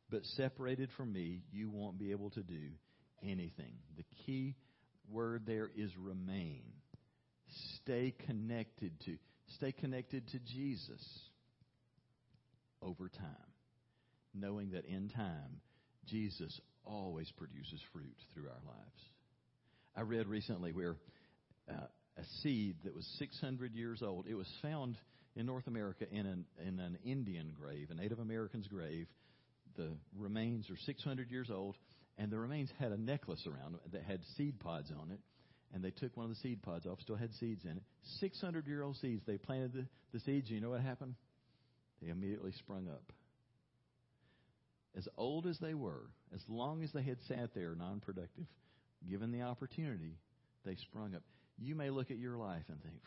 [0.09, 2.69] but separated from me, you won't be able to do
[3.23, 3.75] anything.
[3.95, 4.55] The key
[5.09, 6.63] word there is remain
[7.75, 9.17] stay connected to.
[9.55, 11.03] Stay connected to Jesus
[12.81, 13.51] over time,
[14.33, 15.61] knowing that in time,
[16.07, 19.01] Jesus always produces fruit through our lives.
[19.95, 20.95] I read recently where
[21.69, 21.87] uh,
[22.17, 24.97] a seed that was 600 years old, it was found
[25.35, 29.07] in North America in an, in an Indian grave, a Native American's grave.
[29.77, 31.75] The remains are 600 years old,
[32.17, 35.19] and the remains had a necklace around that had seed pods on it.
[35.73, 37.83] And they took one of the seed pods off, still had seeds in it.
[38.19, 39.23] 600 year old seeds.
[39.25, 41.15] They planted the, the seeds, you know what happened?
[42.01, 43.11] They immediately sprung up.
[44.95, 46.03] As old as they were,
[46.33, 48.45] as long as they had sat there non productive,
[49.09, 50.17] given the opportunity,
[50.65, 51.23] they sprung up.
[51.57, 53.01] You may look at your life and think,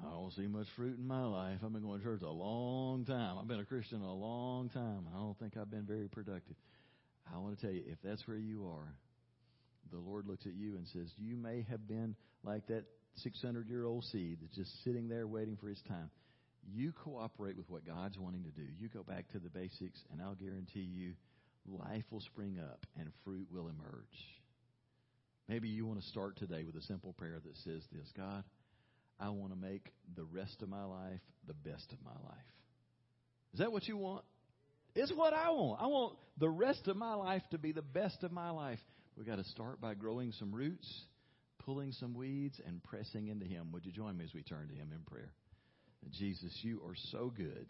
[0.00, 1.58] I don't see much fruit in my life.
[1.64, 3.36] I've been going to church a long time.
[3.38, 5.06] I've been a Christian a long time.
[5.14, 6.54] I don't think I've been very productive.
[7.32, 8.94] I want to tell you, if that's where you are,
[9.90, 12.14] the Lord looks at you and says, You may have been
[12.44, 12.84] like that
[13.16, 16.10] 600 year old seed that's just sitting there waiting for its time.
[16.70, 18.66] You cooperate with what God's wanting to do.
[18.78, 21.14] You go back to the basics, and I'll guarantee you
[21.66, 24.06] life will spring up and fruit will emerge.
[25.48, 28.44] Maybe you want to start today with a simple prayer that says this God,
[29.18, 32.38] I want to make the rest of my life the best of my life.
[33.54, 34.24] Is that what you want?
[34.94, 35.80] It's what I want.
[35.80, 38.80] I want the rest of my life to be the best of my life.
[39.18, 40.88] We've got to start by growing some roots,
[41.58, 43.72] pulling some weeds, and pressing into Him.
[43.72, 45.32] Would you join me as we turn to Him in prayer?
[46.12, 47.66] Jesus, you are so good.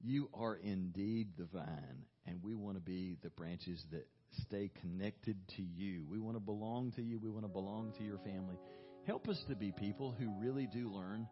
[0.00, 4.06] You are indeed the vine, and we want to be the branches that
[4.42, 6.06] stay connected to you.
[6.08, 7.18] We want to belong to you.
[7.18, 8.56] We want to belong to your family.
[9.04, 11.26] Help us to be people who really do learn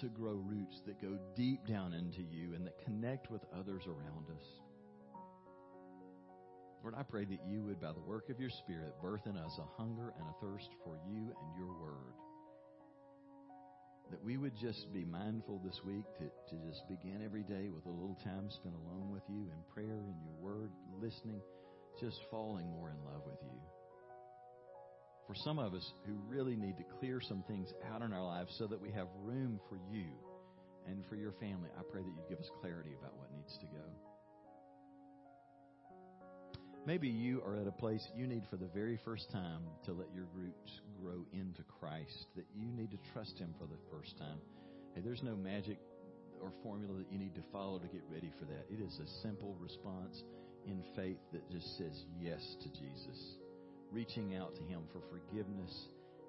[0.00, 4.30] to grow roots that go deep down into you and that connect with others around
[4.30, 4.63] us.
[6.84, 9.58] Lord, I pray that you would, by the work of your Spirit, birth in us
[9.58, 12.12] a hunger and a thirst for you and your word.
[14.10, 17.86] That we would just be mindful this week to, to just begin every day with
[17.86, 20.70] a little time spent alone with you in prayer and your word,
[21.00, 21.40] listening,
[21.98, 23.58] just falling more in love with you
[25.26, 28.54] for some of us who really need to clear some things out in our lives
[28.58, 30.04] so that we have room for you
[30.86, 33.66] and for your family, I pray that you give us clarity about what needs to
[33.66, 34.03] go.
[36.86, 40.08] Maybe you are at a place you need for the very first time to let
[40.14, 44.38] your roots grow into Christ, that you need to trust Him for the first time.
[44.94, 45.78] Hey, there's no magic
[46.42, 48.66] or formula that you need to follow to get ready for that.
[48.70, 50.22] It is a simple response
[50.66, 53.36] in faith that just says yes to Jesus
[53.94, 55.72] reaching out to Him for forgiveness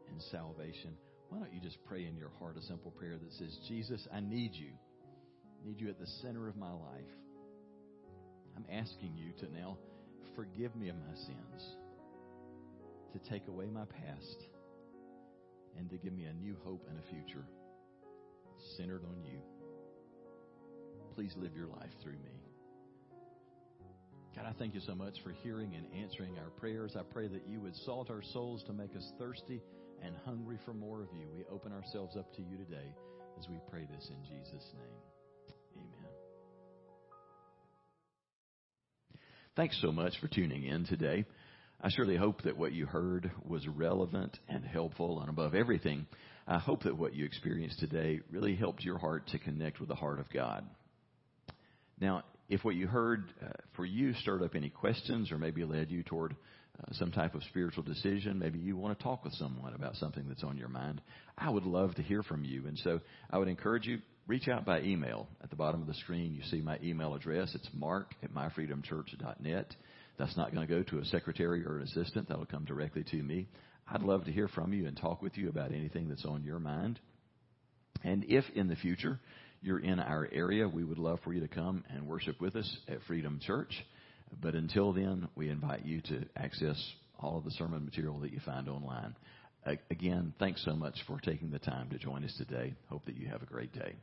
[0.09, 0.91] and salvation,
[1.29, 4.19] why don't you just pray in your heart a simple prayer that says, Jesus, I
[4.19, 4.69] need you.
[4.69, 7.11] I need you at the center of my life.
[8.55, 9.77] I'm asking you to now
[10.35, 11.75] forgive me of my sins,
[13.13, 14.43] to take away my past,
[15.77, 17.45] and to give me a new hope and a future
[18.77, 19.39] centered on you.
[21.13, 22.41] Please live your life through me.
[24.35, 26.97] God, I thank you so much for hearing and answering our prayers.
[26.99, 29.61] I pray that you would salt our souls to make us thirsty
[30.03, 31.27] and hungry for more of you.
[31.33, 32.93] We open ourselves up to you today
[33.39, 35.14] as we pray this in Jesus' name.
[39.55, 41.23] Thanks so much for tuning in today.
[41.79, 46.07] I surely hope that what you heard was relevant and helpful, and above everything,
[46.45, 49.95] I hope that what you experienced today really helped your heart to connect with the
[49.95, 50.65] heart of God.
[52.01, 55.89] Now, if what you heard uh, for you stirred up any questions or maybe led
[55.89, 56.35] you toward
[56.77, 60.25] uh, some type of spiritual decision, maybe you want to talk with someone about something
[60.27, 61.01] that's on your mind,
[61.37, 62.67] I would love to hear from you.
[62.67, 62.99] And so
[63.29, 65.27] I would encourage you, reach out by email.
[65.43, 67.53] At the bottom of the screen, you see my email address.
[67.53, 69.75] It's mark at myfreedomchurch.net.
[70.17, 72.29] That's not going to go to a secretary or an assistant.
[72.29, 73.47] That'll come directly to me.
[73.87, 76.59] I'd love to hear from you and talk with you about anything that's on your
[76.59, 76.99] mind.
[78.03, 79.19] And if in the future
[79.61, 82.77] you're in our area, we would love for you to come and worship with us
[82.87, 83.73] at Freedom Church.
[84.41, 86.81] But until then, we invite you to access
[87.19, 89.15] all of the sermon material that you find online.
[89.89, 92.73] Again, thanks so much for taking the time to join us today.
[92.89, 93.95] Hope that you have a great day.